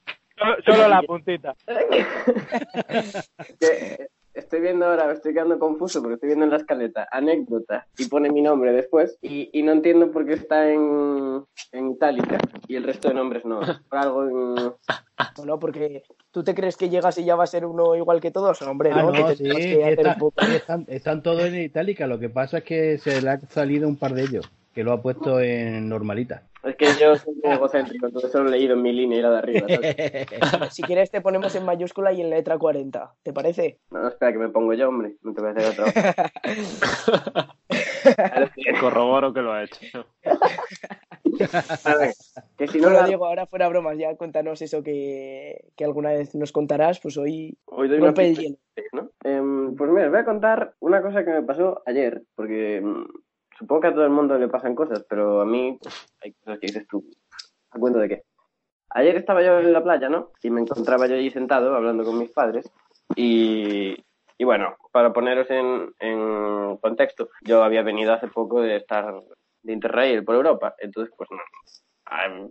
solo, 0.65 0.89
la 0.89 1.03
puntita. 1.03 1.55
estoy 4.35 4.61
viendo 4.61 4.87
ahora, 4.87 5.13
estoy 5.13 5.35
quedando 5.35 5.59
confuso 5.59 6.01
porque 6.01 6.15
estoy 6.15 6.29
viendo 6.29 6.47
en 6.47 6.53
la 6.53 6.57
escaleta 6.57 7.07
anécdota 7.11 7.87
y 7.99 8.07
pone 8.07 8.31
mi 8.31 8.41
nombre 8.41 8.73
después 8.73 9.19
y, 9.21 9.51
y 9.53 9.63
no 9.63 9.73
entiendo 9.73 10.11
por 10.11 10.25
qué 10.25 10.33
está 10.33 10.71
en, 10.71 11.45
en 11.73 11.91
itálica 11.91 12.39
y 12.67 12.77
el 12.77 12.85
resto 12.85 13.09
de 13.09 13.15
nombres 13.15 13.45
no. 13.45 13.61
Por 13.91 13.99
algo 13.99 14.25
en... 14.25 14.55
No, 15.45 15.59
porque 15.59 16.03
tú 16.31 16.43
te 16.43 16.55
crees 16.55 16.79
que 16.79 16.89
llegas 16.89 17.19
y 17.19 17.25
ya 17.25 17.37
va 17.37 17.45
a 17.45 17.47
ser 17.47 17.67
uno 17.67 17.95
igual 17.95 18.21
que 18.21 18.31
todos, 18.31 18.63
hombre, 18.63 18.91
ah, 18.93 19.03
¿no? 19.03 19.35
sí, 19.35 19.51
están, 20.55 20.87
están 20.89 21.23
todos 21.23 21.45
en 21.45 21.61
itálica, 21.61 22.07
lo 22.07 22.19
que 22.19 22.31
pasa 22.31 22.59
es 22.59 22.65
que 22.65 22.99
se 22.99 23.21
le 23.21 23.31
ha 23.31 23.41
salido 23.41 23.87
un 23.87 23.97
par 23.97 24.15
de 24.15 24.23
ellos 24.23 24.51
que 24.75 24.85
lo 24.85 24.93
ha 24.93 25.03
puesto 25.03 25.41
en 25.41 25.89
normalita. 25.89 26.43
Es 26.63 26.77
que 26.77 26.87
yo 27.01 27.17
soy 27.17 27.35
egocéntrico, 27.43 28.07
entonces 28.07 28.31
solo 28.31 28.49
he 28.49 28.53
leído 28.53 28.75
en 28.75 28.83
mi 28.83 28.93
línea 28.93 29.19
y 29.19 29.23
la 29.23 29.31
de 29.31 29.39
arriba. 29.39 29.67
si 30.71 30.83
quieres 30.83 31.11
te 31.11 31.21
ponemos 31.21 31.53
en 31.57 31.65
mayúscula 31.65 32.13
y 32.13 32.21
en 32.21 32.31
letra 32.31 32.57
40, 32.57 33.15
¿te 33.23 33.33
parece? 33.33 33.81
No, 33.91 34.07
espera, 34.07 34.33
que 34.33 34.39
me 34.39 34.49
pongo 34.49 34.73
yo, 34.73 34.89
hombre. 34.89 35.17
No 35.23 35.35
te 35.35 35.41
voy 35.41 35.51
a 35.51 35.55
hacer 35.55 35.71
otro. 35.71 35.87
Corroboro 38.81 39.35
que 39.35 39.41
lo 39.41 39.53
ha 39.53 39.65
hecho. 39.65 40.07
A 41.85 41.97
ver, 41.97 42.15
que 42.57 42.69
si 42.69 42.81
no 42.81 42.91
lo 42.91 43.03
digo 43.05 43.27
ahora 43.27 43.47
fuera 43.47 43.67
bromas, 43.69 43.99
ya 43.99 44.15
cuéntanos 44.17 44.63
eso 44.63 44.85
que, 44.85 45.65
que 45.77 45.85
alguna 45.85 46.11
vez 46.11 46.37
nos 46.37 46.53
contarás, 46.53 47.01
pues 47.01 47.17
hoy, 47.17 47.59
hoy 47.65 47.89
doy 47.89 47.99
rompe 47.99 48.29
el 48.29 48.37
hielo. 48.37 48.57
¿no? 48.93 49.11
Eh, 49.25 49.43
pues 49.77 49.91
mira, 49.91 50.07
os 50.07 50.13
voy 50.13 50.21
a 50.21 50.25
contar 50.25 50.75
una 50.79 51.03
cosa 51.03 51.25
que 51.25 51.31
me 51.31 51.43
pasó 51.43 51.83
ayer, 51.87 52.23
porque 52.37 52.81
mm, 52.83 53.05
supongo 53.63 53.81
que 53.83 53.89
a 53.89 53.95
todo 53.95 54.05
el 54.05 54.11
mundo 54.11 54.37
le 54.37 54.49
pasan 54.49 54.75
cosas, 54.75 55.07
pero 55.09 55.41
a 55.41 55.47
mí 55.47 55.79
hay 56.21 56.33
cosas 56.33 56.59
que 56.59 56.67
dices 56.67 56.87
tú. 56.89 57.05
¿A 57.71 57.79
cuento 57.79 58.01
de 58.01 58.09
qué? 58.09 58.23
Ayer 58.91 59.17
estaba 59.17 59.41
yo 59.43 59.61
en 59.61 59.73
la 59.73 59.83
playa, 59.83 60.09
¿no? 60.09 60.33
Y 60.43 60.51
me 60.51 60.61
encontraba 60.61 61.07
yo 61.07 61.15
allí 61.15 61.31
sentado 61.31 61.75
hablando 61.75 62.05
con 62.05 62.19
mis 62.19 62.31
padres. 62.33 62.69
Y, 63.15 63.97
y 64.37 64.45
bueno, 64.45 64.77
para 64.91 65.13
poneros 65.13 65.49
en, 65.51 65.95
en, 66.01 66.77
contexto, 66.79 67.31
yo 67.43 67.63
había 67.63 67.83
venido 67.83 68.13
hace 68.13 68.27
poco 68.27 68.61
de 68.61 68.77
estar 68.77 69.23
de 69.63 69.73
Interrail 69.73 70.25
por 70.25 70.35
Europa. 70.35 70.75
Entonces, 70.79 71.15
pues 71.17 71.31
no, 71.31 71.39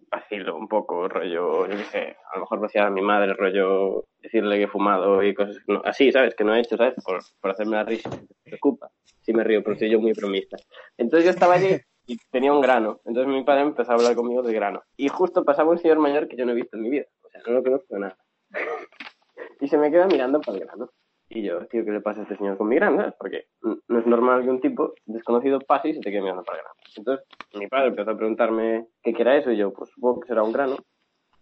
vacilo 0.09 0.55
un 0.55 0.67
poco, 0.67 1.07
rollo, 1.07 1.67
yo 1.67 1.77
qué 1.77 1.83
sé, 1.85 2.17
a 2.31 2.35
lo 2.35 2.41
mejor 2.41 2.59
vaciar 2.59 2.87
a 2.87 2.89
mi 2.89 3.01
madre, 3.01 3.33
rollo, 3.33 4.05
decirle 4.19 4.57
que 4.57 4.63
he 4.63 4.67
fumado 4.67 5.23
y 5.23 5.33
cosas 5.33 5.57
así, 5.85 6.11
¿sabes? 6.11 6.35
Que 6.35 6.43
no 6.43 6.55
he 6.55 6.59
hecho, 6.59 6.77
¿sabes? 6.77 6.95
Por, 7.03 7.21
por 7.39 7.51
hacerme 7.51 7.77
la 7.77 7.83
risa, 7.83 8.09
me 8.09 8.27
preocupa. 8.43 8.89
Sí 9.21 9.33
me 9.33 9.43
río, 9.43 9.63
pero 9.63 9.77
soy 9.77 9.89
yo 9.89 9.99
muy 9.99 10.13
bromista. 10.13 10.57
Entonces 10.97 11.25
yo 11.25 11.31
estaba 11.31 11.53
allí 11.55 11.79
y 12.07 12.17
tenía 12.31 12.51
un 12.51 12.61
grano. 12.61 12.99
Entonces 13.05 13.31
mi 13.31 13.43
padre 13.43 13.61
empezó 13.61 13.91
a 13.91 13.95
hablar 13.95 14.15
conmigo 14.15 14.41
de 14.41 14.53
grano. 14.53 14.81
Y 14.97 15.07
justo 15.09 15.45
pasaba 15.45 15.71
un 15.71 15.77
señor 15.77 15.99
mayor 15.99 16.27
que 16.27 16.35
yo 16.35 16.45
no 16.45 16.51
he 16.51 16.55
visto 16.55 16.75
en 16.77 16.83
mi 16.83 16.89
vida. 16.89 17.05
O 17.23 17.29
sea, 17.29 17.41
no 17.45 17.53
lo 17.53 17.63
conozco 17.63 17.97
nada. 17.97 18.17
y 19.61 19.67
se 19.67 19.77
me 19.77 19.91
queda 19.91 20.07
mirando 20.07 20.41
para 20.41 20.57
el 20.57 20.65
grano. 20.65 20.89
Y 21.33 21.43
yo, 21.43 21.65
tío, 21.67 21.85
¿qué 21.85 21.91
le 21.91 22.01
pasa 22.01 22.19
a 22.19 22.23
este 22.23 22.35
señor 22.35 22.57
con 22.57 22.67
mi 22.67 22.75
grano? 22.75 23.15
Porque 23.17 23.45
no 23.61 23.99
es 23.99 24.05
normal 24.05 24.43
que 24.43 24.49
un 24.49 24.59
tipo 24.59 24.93
desconocido 25.05 25.59
pase 25.61 25.87
y 25.87 25.93
se 25.93 26.01
te 26.01 26.11
quede 26.11 26.21
mirando 26.21 26.43
para 26.43 26.57
el 26.57 26.63
grano. 26.65 26.79
Entonces 26.97 27.25
mi 27.53 27.67
padre 27.67 27.87
empezó 27.87 28.11
a 28.11 28.17
preguntarme 28.17 28.87
qué 29.01 29.15
era 29.17 29.37
eso 29.37 29.49
y 29.49 29.55
yo, 29.55 29.71
pues 29.71 29.91
supongo 29.91 30.19
que 30.19 30.27
será 30.27 30.43
un 30.43 30.51
grano. 30.51 30.75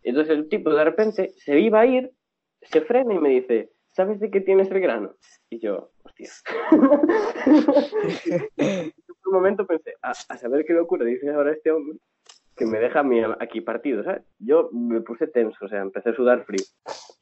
Entonces 0.03 0.37
el 0.37 0.47
tipo 0.47 0.69
de 0.69 0.83
repente 0.83 1.29
se 1.37 1.59
iba 1.59 1.79
a 1.79 1.87
ir, 1.87 2.11
se 2.61 2.81
frena 2.81 3.15
y 3.15 3.19
me 3.19 3.29
dice, 3.29 3.71
¿sabes 3.91 4.19
de 4.19 4.29
qué 4.29 4.41
tienes 4.41 4.69
el 4.69 4.79
grano? 4.79 5.15
Y 5.49 5.59
yo, 5.59 5.89
hostia. 6.03 6.29
Un 9.25 9.33
momento 9.33 9.65
pensé, 9.65 9.95
a, 10.03 10.13
saber 10.13 10.65
qué 10.65 10.73
locura 10.73 11.03
dice 11.03 11.31
ahora 11.31 11.51
este 11.51 11.71
hombre 11.71 11.97
que 12.55 12.67
me 12.67 12.79
deja 12.79 12.99
a 12.99 13.37
aquí 13.39 13.61
partido, 13.61 14.03
¿sabes? 14.03 14.21
Yo 14.37 14.69
me 14.71 15.01
puse 15.01 15.25
tenso, 15.27 15.65
o 15.65 15.67
sea, 15.67 15.81
empecé 15.81 16.09
a 16.09 16.15
sudar 16.15 16.45
frío. 16.45 16.63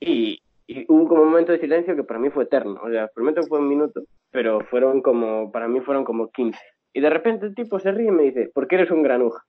Y, 0.01 0.41
y 0.67 0.85
hubo 0.89 1.07
como 1.07 1.21
un 1.21 1.29
momento 1.29 1.53
de 1.53 1.59
silencio 1.59 1.95
que 1.95 2.03
para 2.03 2.19
mí 2.19 2.29
fue 2.29 2.43
eterno. 2.43 2.79
O 2.83 2.89
sea, 2.89 3.07
prometo 3.07 3.41
que 3.41 3.47
fue 3.47 3.59
un 3.59 3.69
minuto, 3.69 4.03
pero 4.31 4.59
fueron 4.69 5.01
como, 5.01 5.49
para 5.51 5.67
mí 5.67 5.79
fueron 5.79 6.03
como 6.03 6.29
15. 6.29 6.59
Y 6.93 6.99
de 6.99 7.09
repente 7.09 7.45
el 7.45 7.55
tipo 7.55 7.79
se 7.79 7.91
ríe 7.91 8.09
y 8.09 8.11
me 8.11 8.23
dice, 8.23 8.51
¿por 8.53 8.67
qué 8.67 8.75
eres 8.75 8.91
un 8.91 9.01
granuja? 9.01 9.45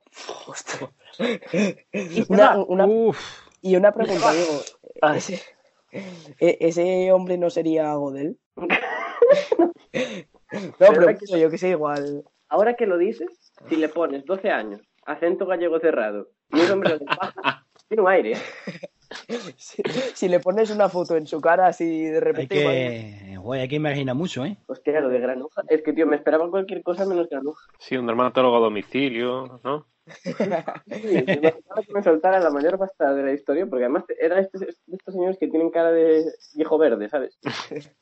una, 2.28 2.58
una, 2.58 2.86
y 3.60 3.76
una 3.76 3.92
pregunta, 3.92 4.32
Diego. 4.32 4.60
Ese, 5.16 5.40
e, 6.40 6.58
¿Ese 6.60 7.10
hombre 7.12 7.36
no 7.36 7.50
sería 7.50 7.94
Godel? 7.94 8.38
no, 8.56 8.66
pero 10.78 11.10
yo 11.36 11.50
que 11.50 11.58
sé, 11.58 11.70
igual. 11.70 12.24
Ahora 12.48 12.74
que 12.74 12.86
lo 12.86 12.96
dices, 12.96 13.52
si 13.68 13.76
le 13.76 13.88
pones 13.88 14.24
12 14.24 14.50
años, 14.50 14.80
acento 15.04 15.46
gallego 15.46 15.80
cerrado 15.80 16.28
y 16.50 16.60
un 16.60 16.70
hombre 16.70 16.98
de 16.98 17.04
paja, 17.04 17.66
tiene 17.88 18.02
un 18.02 18.08
aire. 18.08 18.34
si, 19.56 20.28
le 20.28 20.40
pones 20.40 20.70
una 20.70 20.88
foto 20.88 21.16
en 21.16 21.26
su 21.26 21.40
cara 21.40 21.66
así 21.66 22.04
de 22.04 22.20
repente. 22.20 22.58
Hay 22.58 23.38
que, 23.38 23.60
hay 23.60 23.68
que 23.68 23.76
imaginar 23.76 24.14
mucho, 24.14 24.44
¿eh? 24.44 24.56
Hostia, 24.66 25.00
lo 25.00 25.08
de 25.08 25.20
granuja. 25.20 25.62
Es 25.68 25.82
que, 25.82 25.92
tío, 25.92 26.06
me 26.06 26.16
esperaba 26.16 26.50
cualquier 26.50 26.82
cosa 26.82 27.06
menos 27.06 27.28
granuja. 27.28 27.66
Sí, 27.78 27.96
un 27.96 28.06
dermatólogo 28.06 28.56
a 28.56 28.60
domicilio, 28.60 29.60
¿no? 29.64 29.86
sí, 30.24 30.32
me 30.38 30.64
que 31.44 31.92
me 31.92 32.02
soltara 32.02 32.40
la 32.40 32.50
mayor 32.50 32.78
pasta 32.78 33.12
de 33.14 33.22
la 33.22 33.32
historia, 33.32 33.66
porque 33.66 33.84
además 33.84 34.04
eran 34.18 34.38
estos, 34.38 34.62
estos 34.62 35.14
señores 35.14 35.38
que 35.38 35.48
tienen 35.48 35.70
cara 35.70 35.92
de 35.92 36.24
viejo 36.54 36.78
verde, 36.78 37.08
¿sabes? 37.08 37.38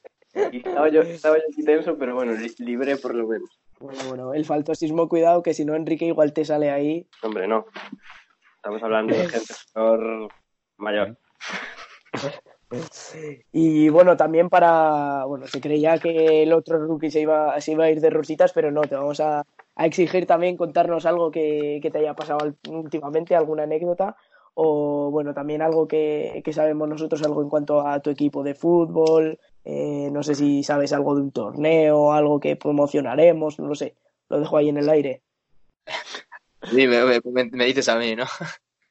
Y 0.52 0.58
estaba 0.58 0.90
yo, 0.90 1.00
estaba 1.00 1.38
yo 1.38 1.44
aquí 1.50 1.64
tenso, 1.64 1.96
pero 1.96 2.14
bueno, 2.14 2.34
libré 2.58 2.98
por 2.98 3.14
lo 3.14 3.26
menos. 3.26 3.48
Bueno, 3.80 4.00
bueno, 4.06 4.34
el 4.34 4.44
faltosismo, 4.44 5.08
cuidado, 5.08 5.42
que 5.42 5.54
si 5.54 5.64
no, 5.64 5.74
Enrique 5.74 6.04
igual 6.04 6.34
te 6.34 6.44
sale 6.44 6.70
ahí. 6.70 7.08
Hombre, 7.22 7.48
no. 7.48 7.64
Estamos 8.56 8.82
hablando 8.82 9.16
de 9.16 9.28
gente 9.28 9.54
mayor. 10.76 11.16
Y 13.52 13.88
bueno, 13.90 14.16
también 14.16 14.48
para. 14.48 15.24
Bueno, 15.24 15.46
se 15.46 15.60
creía 15.60 15.98
que 15.98 16.42
el 16.42 16.52
otro 16.52 16.78
rookie 16.78 17.10
se 17.10 17.20
iba, 17.20 17.60
se 17.60 17.72
iba 17.72 17.84
a 17.84 17.90
ir 17.90 18.00
de 18.00 18.10
rositas, 18.10 18.52
pero 18.52 18.70
no, 18.70 18.82
te 18.82 18.96
vamos 18.96 19.20
a, 19.20 19.44
exigir 19.78 20.26
también 20.26 20.56
contarnos 20.56 21.06
algo 21.06 21.30
que, 21.30 21.80
te 21.92 21.98
haya 21.98 22.14
pasado 22.14 22.54
últimamente, 22.68 23.36
alguna 23.36 23.64
anécdota, 23.64 24.16
o 24.54 25.10
bueno, 25.10 25.32
también 25.32 25.62
algo 25.62 25.86
que, 25.86 26.42
sabemos 26.52 26.88
nosotros, 26.88 27.22
algo 27.22 27.42
en 27.42 27.48
cuanto 27.48 27.86
a 27.86 28.00
tu 28.00 28.10
equipo 28.10 28.42
de 28.42 28.54
fútbol, 28.54 29.38
eh, 29.64 30.08
no 30.10 30.22
sé 30.22 30.34
si 30.34 30.64
sabes 30.64 30.92
algo 30.92 31.14
de 31.14 31.22
un 31.22 31.30
torneo, 31.30 32.12
algo 32.12 32.40
que 32.40 32.56
promocionaremos, 32.56 33.60
no 33.60 33.68
lo 33.68 33.74
sé, 33.74 33.94
lo 34.28 34.40
dejo 34.40 34.56
ahí 34.56 34.70
en 34.70 34.78
el 34.78 34.88
aire. 34.88 35.22
Sí, 36.64 36.86
me 36.88 37.64
dices 37.64 37.88
a 37.88 37.96
mí, 37.96 38.16
¿no? 38.16 38.24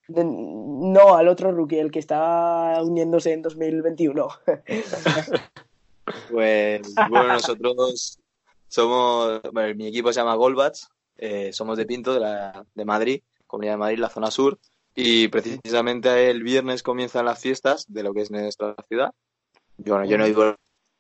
No, 0.08 1.16
al 1.16 1.28
otro 1.28 1.52
rookie, 1.52 1.80
el 1.80 1.92
que 1.92 2.00
está 2.00 2.78
uniéndose 2.82 3.34
en 3.34 3.42
2021. 3.42 4.28
pues 6.32 6.82
bueno, 7.10 7.28
nosotros 7.34 8.20
somos, 8.68 9.42
mi 9.76 9.88
equipo 9.88 10.14
se 10.14 10.20
llama 10.20 10.36
Golbats, 10.36 10.90
eh, 11.18 11.52
somos 11.54 11.78
de 11.78 11.86
Pinto, 11.86 12.14
de, 12.14 12.86
Madrid, 12.86 13.22
Comunidad 13.48 13.74
de 13.74 13.78
Madrid, 13.78 14.00
la 14.00 14.10
zona 14.10 14.30
sur, 14.32 14.60
y 14.94 15.28
precisamente 15.28 16.30
el 16.30 16.44
viernes 16.44 16.84
comienzan 16.84 17.26
las 17.26 17.40
fiestas 17.40 17.86
de 17.88 18.04
lo 18.04 18.14
que 18.14 18.22
es 18.22 18.32
nuestra 18.32 18.76
ciudad. 18.88 19.12
Bueno, 19.78 20.06
yo 20.06 20.18
no 20.18 20.26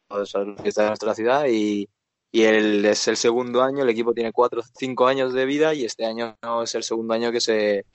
a 0.09 0.19
las 0.19 0.31
fiestas 0.31 0.83
de 0.83 0.87
nuestra 0.87 1.15
ciudad 1.15 1.45
y, 1.47 1.89
y 2.31 2.43
es 2.43 3.07
el 3.07 3.17
segundo 3.17 3.61
año, 3.63 3.83
el 3.83 3.89
equipo 3.89 4.13
tiene 4.13 4.31
cuatro 4.31 4.61
cinco 4.77 5.07
años 5.07 5.33
de 5.33 5.45
vida 5.45 5.73
y 5.73 5.85
este 5.85 6.05
año 6.05 6.37
es 6.63 6.75
el 6.75 6.83
segundo 6.83 7.13
año 7.13 7.31
que 7.31 7.41
se, 7.41 7.85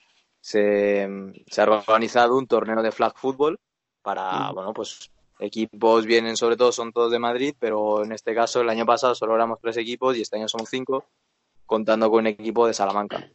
se, 0.41 1.07
se 1.47 1.61
ha 1.61 1.65
organizado 1.65 2.37
un 2.37 2.47
torneo 2.47 2.81
de 2.81 2.91
flag 2.91 3.13
football 3.15 3.59
para, 4.01 4.51
bueno, 4.51 4.73
pues 4.73 5.11
equipos 5.39 6.05
vienen 6.05 6.37
sobre 6.37 6.57
todo, 6.57 6.71
son 6.71 6.91
todos 6.91 7.11
de 7.11 7.19
Madrid, 7.19 7.55
pero 7.59 8.03
en 8.03 8.11
este 8.11 8.35
caso 8.35 8.61
el 8.61 8.69
año 8.69 8.85
pasado 8.85 9.15
solo 9.15 9.35
éramos 9.35 9.59
tres 9.61 9.77
equipos 9.77 10.17
y 10.17 10.21
este 10.21 10.37
año 10.37 10.47
somos 10.47 10.69
cinco, 10.69 11.05
contando 11.65 12.09
con 12.09 12.19
un 12.19 12.27
equipo 12.27 12.67
de 12.67 12.73
Salamanca. 12.73 13.31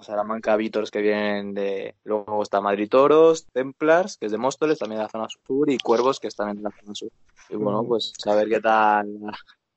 Salamanca 0.00 0.56
Vítors 0.56 0.90
que 0.90 1.02
vienen 1.02 1.52
de. 1.52 1.94
Luego 2.04 2.42
está 2.42 2.60
Madrid 2.60 2.88
Toros, 2.88 3.46
Templars, 3.52 4.16
que 4.16 4.26
es 4.26 4.32
de 4.32 4.38
Móstoles, 4.38 4.78
también 4.78 4.98
de 4.98 5.04
la 5.04 5.10
zona 5.10 5.28
sur, 5.28 5.70
y 5.70 5.78
Cuervos, 5.78 6.18
que 6.18 6.28
están 6.28 6.48
en 6.56 6.62
la 6.62 6.70
zona 6.70 6.94
sur. 6.94 7.10
Y 7.50 7.56
bueno, 7.56 7.84
pues 7.84 8.14
a 8.24 8.34
ver 8.34 8.48
qué 8.48 8.60
tal. 8.60 9.08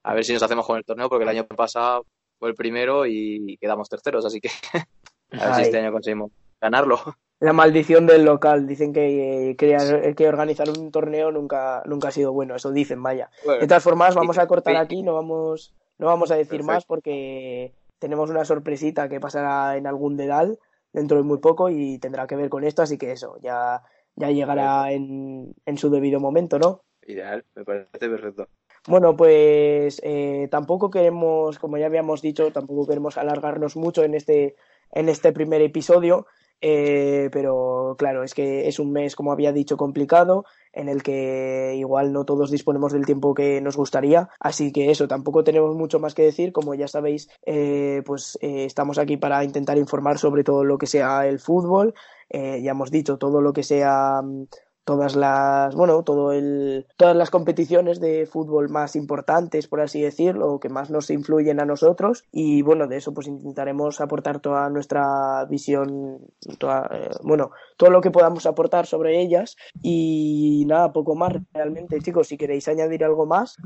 A 0.04 0.14
ver 0.14 0.24
si 0.24 0.34
nos 0.34 0.44
hacemos 0.44 0.66
con 0.66 0.78
el 0.78 0.86
torneo, 0.86 1.10
porque 1.10 1.24
el 1.24 1.30
año 1.30 1.46
pasado 1.46 2.06
fue 2.40 2.50
el 2.50 2.56
primero 2.56 3.06
y 3.06 3.58
quedamos 3.60 3.90
terceros, 3.90 4.26
así 4.26 4.40
que 4.40 4.50
a 5.32 5.46
ver 5.46 5.56
si 5.56 5.62
este 5.64 5.80
año 5.80 5.92
conseguimos 5.92 6.32
ganarlo. 6.60 7.00
La 7.40 7.52
maldición 7.54 8.08
del 8.08 8.24
local. 8.24 8.66
Dicen 8.66 8.94
que, 8.94 9.56
que, 9.58 10.28
organizar 10.28 10.70
un 10.70 10.90
torneo 10.92 11.32
nunca, 11.32 11.84
nunca 11.86 12.08
ha 12.08 12.12
sido 12.12 12.32
bueno. 12.32 12.56
Eso 12.56 12.72
dicen, 12.72 13.04
vaya. 13.04 13.30
de 13.60 13.68
todas 13.68 13.84
formas, 13.84 14.16
vamos 14.16 14.38
a 14.38 14.48
cortar 14.48 14.78
aquí, 14.78 15.04
no 15.04 15.14
vamos, 15.14 15.76
no 15.98 16.08
vamos 16.08 16.32
a 16.32 16.36
decir 16.36 16.64
más 16.64 16.86
porque 16.86 17.74
tenemos 18.00 18.30
una 18.30 18.46
sorpresita 18.46 19.10
que 19.10 19.20
pasará 19.20 19.76
en 19.76 19.86
algún 19.86 20.16
dedal 20.16 20.60
dentro 20.94 21.18
de 21.18 21.24
muy 21.24 21.40
poco 21.40 21.70
y 21.70 22.00
tendrá 22.00 22.26
que 22.26 22.38
ver 22.38 22.50
con 22.50 22.64
esto, 22.64 22.82
así 22.82 22.98
que 22.98 23.12
eso, 23.12 23.38
ya, 23.42 23.84
ya 24.16 24.32
llegará 24.32 24.92
en, 24.92 25.54
en 25.66 25.78
su 25.78 25.90
debido 25.90 26.22
momento, 26.22 26.58
¿no? 26.58 26.84
Ideal, 27.06 27.44
me 27.54 27.66
parece 27.66 28.10
perfecto. 28.10 28.48
Bueno, 28.88 29.16
pues 29.16 30.00
eh, 30.04 30.48
tampoco 30.52 30.92
queremos, 30.92 31.58
como 31.60 31.78
ya 31.78 31.88
habíamos 31.88 32.22
dicho, 32.22 32.52
tampoco 32.52 32.88
queremos 32.88 33.18
alargarnos 33.18 33.76
mucho 33.76 34.04
en 34.04 34.14
este, 34.14 34.56
en 34.92 35.10
este 35.10 35.32
primer 35.32 35.62
episodio. 35.62 36.28
Eh, 36.62 37.30
pero 37.32 37.96
claro, 37.98 38.24
es 38.24 38.34
que 38.34 38.68
es 38.68 38.80
un 38.80 38.92
mes, 38.92 39.16
como 39.16 39.32
había 39.32 39.52
dicho, 39.52 39.78
complicado, 39.78 40.46
en 40.74 40.90
el 40.90 41.04
que 41.04 41.76
igual 41.78 42.12
no 42.12 42.26
todos 42.26 42.50
disponemos 42.50 42.94
del 42.94 43.06
tiempo 43.06 43.34
que 43.34 43.62
nos 43.62 43.78
gustaría. 43.78 44.30
Así 44.40 44.72
que 44.72 44.90
eso, 44.90 45.08
tampoco 45.08 45.44
tenemos 45.44 45.76
mucho 45.76 46.00
más 46.00 46.16
que 46.16 46.24
decir. 46.24 46.52
Como 46.52 46.74
ya 46.74 46.88
sabéis, 46.88 47.30
eh, 47.46 48.02
pues 48.06 48.38
eh, 48.42 48.66
estamos 48.66 48.98
aquí 48.98 49.18
para 49.18 49.44
intentar 49.44 49.78
informar 49.78 50.18
sobre 50.18 50.44
todo 50.44 50.64
lo 50.64 50.78
que 50.78 50.88
sea 50.88 51.28
el 51.28 51.40
fútbol. 51.40 51.94
ya 52.32 52.72
hemos 52.72 52.90
dicho 52.90 53.18
todo 53.18 53.42
lo 53.42 53.54
que 53.54 53.64
sea 53.64 54.22
mm, 54.24 54.48
todas 54.86 55.16
las 55.16 55.76
bueno 55.76 56.04
todo 56.04 56.32
el 56.32 56.86
todas 56.96 57.16
las 57.16 57.32
competiciones 57.32 58.00
de 58.00 58.26
fútbol 58.26 58.70
más 58.70 58.96
importantes 58.96 59.68
por 59.68 59.82
así 59.82 60.02
decirlo 60.02 60.60
que 60.60 60.70
más 60.70 60.90
nos 60.90 61.10
influyen 61.10 61.60
a 61.60 61.66
nosotros. 61.66 62.24
Y 62.32 62.62
bueno 62.62 62.88
de 62.88 62.98
eso 62.98 63.14
pues 63.14 63.28
intentaremos 63.28 64.00
aportar 64.00 64.40
toda 64.40 64.70
nuestra 64.70 65.46
visión 65.50 66.20
eh, 66.48 67.10
bueno 67.24 67.52
todo 67.78 67.90
lo 67.90 68.02
que 68.02 68.12
podamos 68.12 68.46
aportar 68.46 68.86
sobre 68.86 69.20
ellas. 69.22 69.58
Y 69.82 70.64
nada 70.68 70.94
poco 70.94 71.16
más 71.16 71.34
realmente 71.54 72.00
chicos 72.00 72.28
si 72.28 72.38
queréis 72.38 72.68
añadir 72.68 73.04
algo 73.04 73.26
más. 73.26 73.58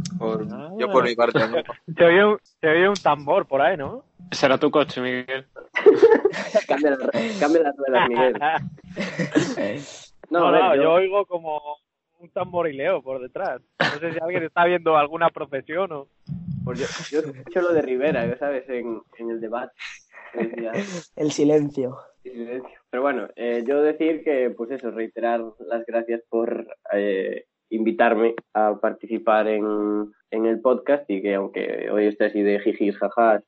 Yo 0.77 0.91
por 0.91 1.03
mi 1.03 1.15
parte 1.15 1.39
te 1.95 2.05
oye, 2.05 2.89
un 2.89 2.95
tambor 2.95 3.45
por 3.45 3.61
ahí 3.61 3.77
no 3.77 4.03
será 4.31 4.57
tu 4.57 4.69
coche 4.71 5.01
Miguel. 5.01 5.45
Cambia, 6.67 6.91
la, 6.91 6.97
cambia 7.39 7.63
las 7.63 7.75
ruedas 7.77 8.09
Miguel 8.09 8.33
No, 10.29 10.51
no, 10.51 10.75
yo... 10.75 10.93
oigo 10.93 11.25
como 11.25 11.59
un 12.19 12.29
tamborileo 12.29 13.01
por 13.01 13.21
detrás. 13.21 13.61
No 13.79 13.99
sé 13.99 14.13
si 14.13 14.19
alguien 14.19 14.43
está 14.43 14.65
viendo 14.65 14.97
alguna 14.97 15.29
profesión 15.29 15.91
o... 15.91 16.07
Pues 16.63 16.79
yo, 16.79 17.21
yo 17.21 17.29
escucho 17.31 17.61
lo 17.61 17.73
de 17.73 17.81
Rivera, 17.81 18.37
¿sabes? 18.37 18.67
En, 18.69 19.01
en 19.17 19.29
el 19.29 19.39
debate. 19.39 19.73
El 21.15 21.31
silencio. 21.31 21.97
El 22.23 22.31
silencio. 22.33 22.79
Pero 22.89 23.01
bueno, 23.01 23.27
eh, 23.35 23.63
yo 23.65 23.81
decir 23.81 24.23
que, 24.23 24.51
pues 24.51 24.69
eso, 24.71 24.91
reiterar 24.91 25.41
las 25.59 25.85
gracias 25.85 26.21
por 26.29 26.67
eh, 26.93 27.45
invitarme 27.69 28.35
a 28.53 28.79
participar 28.79 29.47
en, 29.47 30.11
en 30.31 30.45
el 30.45 30.61
podcast 30.61 31.09
y 31.09 31.21
que 31.21 31.35
aunque 31.35 31.89
hoy 31.91 32.05
esté 32.05 32.25
así 32.25 32.41
de 32.41 32.59
jijis, 32.59 32.97
jajas 32.97 33.43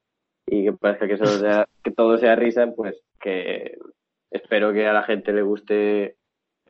y 0.47 0.65
que 0.65 0.73
parezca 0.73 1.07
que, 1.07 1.17
sea, 1.17 1.67
que 1.83 1.91
todo 1.91 2.17
sea 2.17 2.35
risa, 2.35 2.71
pues 2.75 2.99
que 3.19 3.77
espero 4.31 4.73
que 4.73 4.87
a 4.87 4.93
la 4.93 5.03
gente 5.03 5.33
le 5.33 5.41
guste 5.41 6.15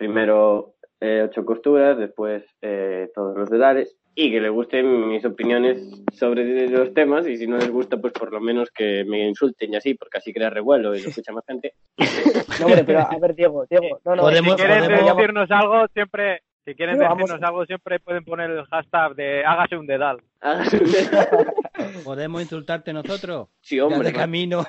primero 0.01 0.73
eh, 0.99 1.27
ocho 1.29 1.45
costuras, 1.45 1.95
después 1.95 2.43
eh, 2.63 3.11
todos 3.13 3.37
los 3.37 3.51
dedales 3.51 3.95
y 4.15 4.31
que 4.31 4.41
le 4.41 4.49
gusten 4.49 5.07
mis 5.07 5.23
opiniones 5.23 5.77
sobre 6.11 6.67
los 6.69 6.91
temas 6.95 7.27
y 7.27 7.37
si 7.37 7.45
no 7.45 7.57
les 7.57 7.69
gusta 7.69 7.97
pues 7.97 8.11
por 8.11 8.33
lo 8.33 8.41
menos 8.41 8.71
que 8.71 9.05
me 9.05 9.27
insulten 9.27 9.73
y 9.73 9.75
así 9.75 9.93
porque 9.93 10.17
así 10.17 10.33
crea 10.33 10.49
revuelo 10.49 10.95
y 10.95 11.03
lo 11.03 11.09
escucha 11.09 11.31
más 11.31 11.45
gente. 11.45 11.75
No, 12.59 12.65
hombre, 12.65 12.83
pero 12.83 12.99
a 12.99 13.17
ver 13.19 13.35
Diego, 13.35 13.65
Diego, 13.67 13.99
no, 14.03 14.15
no, 14.15 14.29
si 14.29 14.43
quieres 14.55 14.87
decirnos 14.87 15.49
algo 15.49 15.87
siempre 15.93 16.41
si 16.65 16.75
quieren 16.75 16.99
decirnos 16.99 17.41
algo, 17.41 17.65
siempre 17.65 17.99
pueden 17.99 18.23
poner 18.23 18.51
el 18.51 18.65
hashtag 18.65 19.15
de 19.15 19.43
hágase 19.43 19.77
un 19.77 19.87
dedal. 19.87 20.21
¿Podemos 22.03 22.41
insultarte 22.41 22.93
nosotros? 22.93 23.49
Sí, 23.61 23.79
hombre. 23.79 24.09
de 24.09 24.13
camino. 24.13 24.65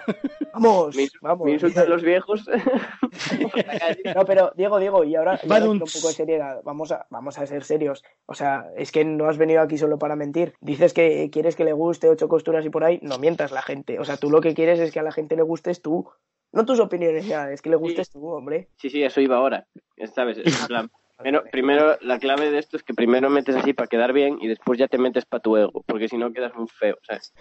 Vamos, 0.55 0.97
vamos. 1.21 1.45
Me 1.47 1.53
insultan 1.53 1.89
los 1.89 2.03
viejos. 2.03 2.47
no, 4.15 4.25
pero 4.25 4.53
Diego, 4.57 4.79
Diego, 4.79 5.05
y 5.05 5.17
ahora, 5.17 5.39
un 5.45 5.79
poco 5.79 6.09
de 6.09 6.15
seriedad. 6.15 6.61
Vamos 6.65 6.93
a, 6.93 7.07
vamos 7.11 7.39
a 7.39 7.47
ser 7.47 7.65
serios. 7.65 8.05
O 8.27 8.35
sea, 8.35 8.67
es 8.77 8.93
que 8.93 9.05
no 9.05 9.29
has 9.29 9.39
venido 9.39 9.61
aquí 9.61 9.77
solo 9.79 9.99
para 9.99 10.17
mentir. 10.17 10.55
Dices 10.61 10.93
que 10.93 11.31
quieres 11.31 11.57
que 11.57 11.65
le 11.65 11.73
guste 11.73 12.09
ocho 12.09 12.29
costuras 12.29 12.65
y 12.65 12.71
por 12.71 12.85
ahí. 12.85 12.99
No 13.03 13.19
mientas 13.19 13.53
la 13.53 13.63
gente. 13.63 13.99
O 13.99 14.05
sea, 14.05 14.17
tú 14.17 14.31
lo 14.31 14.41
que 14.41 14.55
quieres 14.55 14.79
es 14.79 14.93
que 14.93 15.01
a 15.01 15.05
la 15.05 15.13
gente 15.13 15.37
le 15.37 15.43
gustes 15.43 15.83
tú. 15.83 16.09
No 16.53 16.67
tus 16.67 16.81
opiniones 16.81 17.27
ya, 17.27 17.51
es 17.51 17.63
que 17.63 17.71
le 17.71 17.77
gustes 17.77 18.11
tú, 18.11 18.29
hombre. 18.29 18.69
Sí, 18.77 18.91
sí, 18.91 19.03
eso 19.03 19.23
iba 19.23 19.37
ahora. 19.37 19.67
¿Sabes? 20.15 20.37
En 20.37 20.67
plan, 20.67 20.91
Primero, 21.23 21.45
primero, 21.51 21.97
la 22.01 22.19
clave 22.19 22.51
de 22.51 22.59
esto 22.59 22.77
es 22.77 22.83
que 22.83 22.95
primero 22.95 23.31
metes 23.31 23.57
así 23.57 23.73
para 23.73 23.87
quedar 23.87 24.13
bien 24.13 24.39
y 24.41 24.49
después 24.49 24.79
ya 24.79 24.89
te 24.89 24.99
metes 24.99 25.25
para 25.25 25.41
tu 25.41 25.57
ego, 25.57 25.83
porque 25.87 26.09
si 26.09 26.17
no 26.17 26.33
quedas 26.33 26.55
muy 26.55 26.69
feo, 26.69 26.97
¿sabes? 27.03 27.33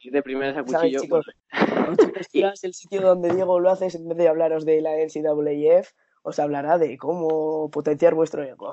Y 0.00 0.10
de 0.10 0.22
primeras 0.22 0.56
a 0.56 0.64
cuchillo. 0.64 1.00
Chicos, 1.00 2.64
el 2.64 2.74
sitio 2.74 3.02
donde 3.02 3.34
Diego 3.34 3.60
lo 3.60 3.70
haces, 3.70 3.94
en 3.94 4.08
vez 4.08 4.18
de 4.18 4.28
hablaros 4.28 4.64
de 4.64 4.80
la 4.80 4.92
NCAAF, 4.96 5.92
os 6.22 6.38
hablará 6.38 6.78
de 6.78 6.96
cómo 6.96 7.70
potenciar 7.70 8.14
vuestro 8.14 8.42
ego. 8.42 8.72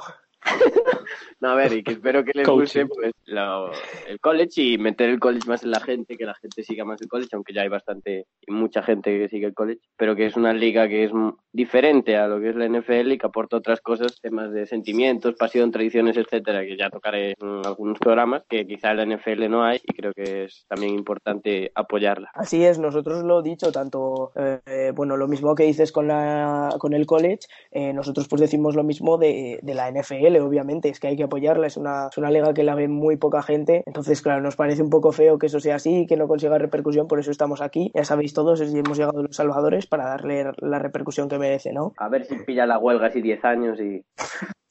No, 1.41 1.49
a 1.49 1.55
ver, 1.55 1.73
y 1.73 1.83
que 1.83 1.93
espero 1.93 2.23
que 2.23 2.31
les 2.33 2.47
guste 2.47 2.85
pues, 2.85 3.11
el 3.27 4.19
college 4.19 4.61
y 4.61 4.77
meter 4.77 5.09
el 5.09 5.19
college 5.19 5.47
más 5.47 5.63
en 5.63 5.71
la 5.71 5.79
gente, 5.79 6.17
que 6.17 6.25
la 6.25 6.35
gente 6.35 6.63
siga 6.63 6.85
más 6.85 7.01
el 7.01 7.07
college, 7.07 7.29
aunque 7.33 7.53
ya 7.53 7.61
hay 7.61 7.69
bastante, 7.69 8.25
y 8.45 8.51
mucha 8.51 8.81
gente 8.81 9.17
que 9.17 9.29
sigue 9.29 9.47
el 9.47 9.53
college, 9.53 9.81
pero 9.97 10.15
que 10.15 10.25
es 10.25 10.35
una 10.35 10.53
liga 10.53 10.87
que 10.87 11.03
es 11.03 11.11
diferente 11.51 12.15
a 12.15 12.27
lo 12.27 12.39
que 12.39 12.49
es 12.49 12.55
la 12.55 12.67
NFL 12.67 13.11
y 13.11 13.17
que 13.17 13.27
aporta 13.27 13.57
otras 13.57 13.81
cosas, 13.81 14.19
temas 14.21 14.51
de 14.51 14.65
sentimientos, 14.65 15.35
pasión, 15.35 15.71
tradiciones, 15.71 16.17
etcétera, 16.17 16.61
que 16.61 16.77
ya 16.77 16.89
tocaré 16.89 17.33
en 17.39 17.61
algunos 17.65 17.99
programas 17.99 18.43
que 18.47 18.65
quizá 18.65 18.91
en 18.91 18.97
la 18.97 19.17
NFL 19.17 19.49
no 19.49 19.63
hay 19.63 19.79
y 19.83 19.93
creo 19.93 20.13
que 20.13 20.45
es 20.45 20.65
también 20.67 20.93
importante 20.93 21.71
apoyarla. 21.75 22.31
Así 22.33 22.63
es, 22.63 22.79
nosotros 22.79 23.23
lo 23.23 23.41
dicho, 23.41 23.71
tanto, 23.71 24.31
eh, 24.35 24.91
bueno, 24.95 25.17
lo 25.17 25.27
mismo 25.27 25.55
que 25.55 25.63
dices 25.63 25.91
con, 25.91 26.07
la, 26.07 26.75
con 26.79 26.93
el 26.93 27.05
college, 27.05 27.47
eh, 27.71 27.93
nosotros 27.93 28.27
pues 28.27 28.41
decimos 28.41 28.75
lo 28.75 28.83
mismo 28.83 29.17
de, 29.17 29.59
de 29.61 29.73
la 29.73 29.91
NFL 29.91 30.28
obviamente, 30.37 30.89
es 30.89 30.99
que 30.99 31.07
hay 31.07 31.17
que 31.17 31.23
apoyarla, 31.23 31.67
es 31.67 31.77
una, 31.77 32.07
es 32.07 32.17
una 32.17 32.31
liga 32.31 32.53
que 32.53 32.63
la 32.63 32.75
ve 32.75 32.87
muy 32.87 33.17
poca 33.17 33.41
gente, 33.41 33.83
entonces 33.85 34.21
claro, 34.21 34.41
nos 34.41 34.55
parece 34.55 34.81
un 34.81 34.89
poco 34.89 35.11
feo 35.11 35.39
que 35.39 35.47
eso 35.47 35.59
sea 35.59 35.75
así, 35.75 36.05
que 36.07 36.17
no 36.17 36.27
consiga 36.27 36.57
repercusión, 36.57 37.07
por 37.07 37.19
eso 37.19 37.31
estamos 37.31 37.61
aquí, 37.61 37.91
ya 37.93 38.03
sabéis 38.03 38.33
todos, 38.33 38.61
y 38.61 38.77
hemos 38.77 38.97
llegado 38.97 39.23
los 39.23 39.35
salvadores 39.35 39.87
para 39.87 40.05
darle 40.05 40.51
la 40.57 40.79
repercusión 40.79 41.29
que 41.29 41.39
merece, 41.39 41.73
¿no? 41.73 41.93
A 41.97 42.09
ver 42.09 42.25
si 42.25 42.35
pilla 42.37 42.65
la 42.65 42.77
huelga 42.77 43.07
así 43.07 43.21
10 43.21 43.45
años 43.45 43.79
y... 43.79 44.03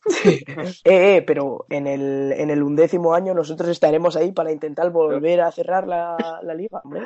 eh, 0.84 1.16
eh, 1.16 1.24
pero 1.26 1.66
en 1.68 1.86
el, 1.86 2.32
en 2.32 2.50
el 2.50 2.62
undécimo 2.62 3.14
año 3.14 3.34
nosotros 3.34 3.68
estaremos 3.68 4.16
ahí 4.16 4.32
para 4.32 4.52
intentar 4.52 4.90
volver 4.90 5.40
a 5.40 5.52
cerrar 5.52 5.86
la, 5.86 6.16
la 6.42 6.54
liga. 6.54 6.80
Hombre. 6.84 7.02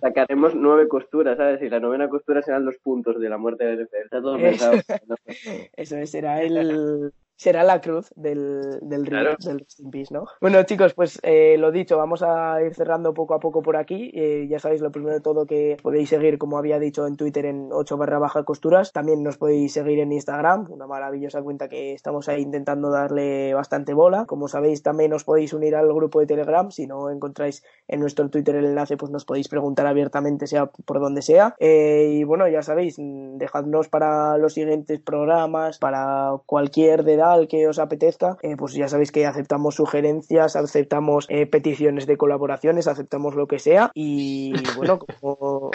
Sacaremos 0.00 0.54
nueve 0.54 0.88
costuras, 0.88 1.36
¿sabes? 1.36 1.62
Y 1.62 1.68
la 1.68 1.80
novena 1.80 2.08
costura 2.08 2.42
serán 2.42 2.64
los 2.64 2.76
puntos 2.78 3.20
de 3.20 3.28
la 3.28 3.38
muerte 3.38 3.64
del 3.64 3.84
NFL. 3.84 3.96
Está 4.04 4.20
todo 4.20 4.36
pensado. 4.36 4.72
Eso 5.76 6.06
será 6.06 6.42
el, 6.42 7.12
será 7.38 7.62
la 7.62 7.80
cruz 7.80 8.10
del, 8.16 8.80
del, 8.82 9.04
Claro. 9.04 9.36
del 9.38 9.64
Peace, 9.92 10.12
¿no? 10.12 10.26
Bueno, 10.40 10.60
chicos, 10.64 10.92
pues 10.92 11.20
eh, 11.22 11.56
lo 11.56 11.70
dicho, 11.70 11.96
vamos 11.96 12.22
a 12.22 12.60
ir 12.62 12.74
cerrando 12.74 13.14
poco 13.14 13.34
a 13.34 13.38
poco 13.38 13.62
por 13.62 13.76
aquí. 13.76 14.10
Eh, 14.12 14.48
ya 14.50 14.58
sabéis, 14.58 14.80
lo 14.80 14.90
primero 14.90 15.14
de 15.14 15.20
todo 15.20 15.46
que 15.46 15.76
podéis 15.80 16.08
seguir, 16.08 16.36
como 16.36 16.58
había 16.58 16.80
dicho 16.80 17.06
en 17.06 17.16
Twitter, 17.16 17.46
en 17.46 17.68
8 17.72 17.96
barra 17.96 18.18
baja 18.18 18.42
costuras. 18.42 18.92
También 18.92 19.22
nos 19.22 19.38
podéis 19.38 19.72
seguir 19.72 20.00
en 20.00 20.10
Instagram, 20.10 20.66
una 20.68 20.88
maravillosa 20.88 21.40
cuenta 21.40 21.68
que 21.68 21.92
estamos 21.92 22.28
ahí 22.28 22.42
intentando 22.42 22.90
darle 22.90 23.54
bastante 23.54 23.94
bola. 23.94 24.24
Como 24.26 24.48
sabéis, 24.48 24.82
también 24.82 25.12
os 25.12 25.22
podéis 25.22 25.52
unir 25.52 25.76
al 25.76 25.94
grupo 25.94 26.18
de 26.18 26.26
Telegram. 26.26 26.72
Si 26.72 26.88
no 26.88 27.08
encontráis 27.08 27.62
en 27.86 28.00
nuestro 28.00 28.28
Twitter 28.30 28.56
el 28.56 28.64
enlace, 28.64 28.96
pues 28.96 29.12
nos 29.12 29.24
podéis 29.24 29.48
preguntar 29.48 29.86
abiertamente, 29.86 30.48
sea 30.48 30.66
por 30.66 30.98
donde 30.98 31.22
sea. 31.22 31.54
Eh, 31.60 32.14
y 32.14 32.24
bueno, 32.24 32.48
ya 32.48 32.62
sabéis, 32.62 32.96
dejadnos 32.98 33.88
para 33.88 34.36
los 34.38 34.54
siguientes 34.54 34.98
programas, 35.00 35.78
para 35.78 36.32
cualquier 36.44 37.04
que 37.48 37.66
os 37.66 37.78
apetezca. 37.78 38.36
Eh, 38.42 38.56
pues 38.56 38.74
ya 38.74 38.88
sabéis 38.88 39.12
que 39.12 39.26
aceptamos 39.26 39.74
sugerencias, 39.74 40.56
aceptamos 40.56 41.26
eh, 41.28 41.46
peticiones 41.46 42.06
de 42.06 42.16
colaboraciones, 42.16 42.88
aceptamos 42.88 43.34
lo 43.34 43.46
que 43.46 43.58
sea. 43.58 43.90
Y 43.94 44.52
bueno, 44.76 44.98
como 44.98 45.70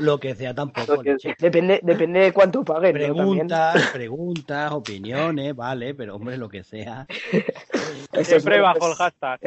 lo, 0.00 0.18
que 0.18 0.34
sea 0.34 0.54
tampoco. 0.54 1.02
Que- 1.02 1.16
depende, 1.38 1.80
depende 1.82 2.20
de 2.20 2.32
cuánto 2.32 2.64
paguen. 2.64 2.92
Preguntas, 2.92 3.90
preguntas, 3.92 4.72
opiniones, 4.72 5.54
vale, 5.54 5.94
pero 5.94 6.16
hombre, 6.16 6.36
lo 6.36 6.48
que 6.48 6.64
sea. 6.64 7.06
Siempre 8.22 8.60
bajo 8.60 8.88
el 8.88 8.94
hashtag. 8.94 9.40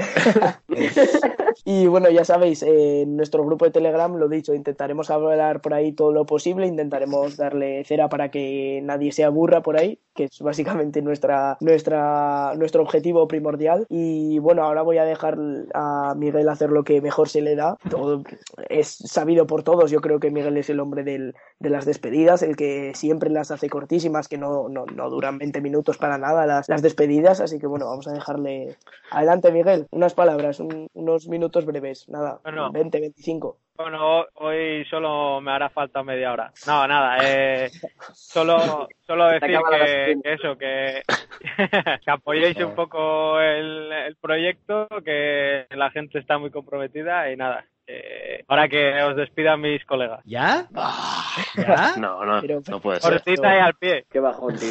Y 1.65 1.88
bueno, 1.88 2.10
ya 2.10 2.24
sabéis, 2.24 2.63
en 2.63 3.17
nuestro 3.17 3.43
grupo 3.43 3.65
de 3.65 3.72
Telegram, 3.72 4.15
lo 4.15 4.30
dicho, 4.30 4.54
intentaremos 4.54 5.10
hablar 5.10 5.60
por 5.60 5.74
ahí 5.74 5.91
todo 5.91 6.12
lo 6.12 6.26
posible, 6.26 6.65
intentaremos 6.67 7.36
darle 7.36 7.84
cera 7.84 8.10
para 8.10 8.30
que 8.32 8.80
nadie 8.84 9.12
se 9.12 9.24
aburra 9.24 9.62
por 9.62 9.78
ahí, 9.78 10.00
que 10.13 10.26
es 10.26 10.39
básicamente 10.39 11.02
nuestra, 11.02 11.46
nuestra, 11.60 12.53
nuestro 12.57 12.81
objetivo 12.81 13.27
primordial. 13.27 13.86
Y 13.89 14.39
bueno, 14.39 14.63
ahora 14.63 14.81
voy 14.81 14.97
a 14.97 15.05
dejar 15.05 15.38
a 15.73 16.13
Miguel 16.17 16.49
hacer 16.49 16.71
lo 16.71 16.83
que 16.83 16.99
mejor 17.01 17.29
se 17.29 17.41
le 17.41 17.55
da. 17.55 17.77
Todo 17.89 18.23
es 18.69 18.88
sabido 18.89 19.47
por 19.47 19.63
todos, 19.63 19.91
yo 19.91 20.01
creo 20.01 20.19
que 20.19 20.31
Miguel 20.31 20.57
es 20.57 20.69
el 20.69 20.79
hombre 20.79 21.03
del, 21.03 21.36
de 21.60 21.69
las 21.69 21.86
despedidas, 21.86 22.41
el 22.43 22.55
que 22.55 22.93
siempre 22.95 23.29
las 23.29 23.51
hace 23.51 23.69
cortísimas, 23.69 24.27
que 24.27 24.38
no, 24.38 24.67
no, 24.69 24.86
no 24.86 25.10
duran 25.10 25.38
20 25.38 25.62
minutos 25.62 25.97
para 25.97 26.17
nada 26.17 26.45
las, 26.45 26.67
las 26.69 26.81
despedidas, 26.81 27.39
así 27.39 27.60
que 27.60 27.67
bueno, 27.67 27.86
vamos 27.86 28.07
a 28.07 28.13
dejarle... 28.13 28.75
Adelante, 29.12 29.51
Miguel, 29.51 29.88
unas 29.91 30.13
palabras, 30.13 30.60
un- 30.60 30.88
unos 30.93 31.27
minutos 31.27 31.65
breves, 31.65 32.07
nada, 32.10 32.39
Bueno. 32.43 32.71
20, 32.71 32.99
25. 32.99 33.57
Bueno, 33.77 34.25
hoy 34.36 34.83
solo 34.89 35.39
me 35.39 35.51
hará 35.51 35.69
falta 35.69 36.01
media 36.01 36.31
hora. 36.33 36.51
No, 36.65 36.88
nada, 36.88 37.17
eh, 37.23 37.69
solo, 38.12 38.88
solo 39.05 39.27
decir 39.27 39.57
que 39.69 40.15
eso, 40.23 40.57
que, 40.57 41.01
que 42.06 42.12
apoyéis 42.12 42.58
un 42.58 42.76
poco 42.76 43.39
el, 43.39 43.91
el 43.91 44.15
proyecto, 44.17 44.88
que 45.04 45.65
la 45.72 45.89
gente 45.91 46.20
está 46.20 46.38
muy 46.38 46.52
comprometida 46.52 47.32
y 47.32 47.38
nada, 47.38 47.65
ahora 48.48 48.67
que 48.67 49.02
os 49.04 49.15
despidan 49.15 49.62
mis 49.62 49.84
colegas. 49.86 50.22
¿Ya? 50.26 50.67
¿Ya? 51.56 51.93
No, 51.98 52.24
no, 52.26 52.41
Pero- 52.41 52.62
no 52.70 52.80
puede 52.80 53.00
ser. 53.00 53.12
Cortita 53.13 53.56
y 53.56 53.60
al 53.60 53.74
pie. 53.76 54.06
Qué 54.12 54.20
bajón, 54.20 54.56
tío. 54.58 54.70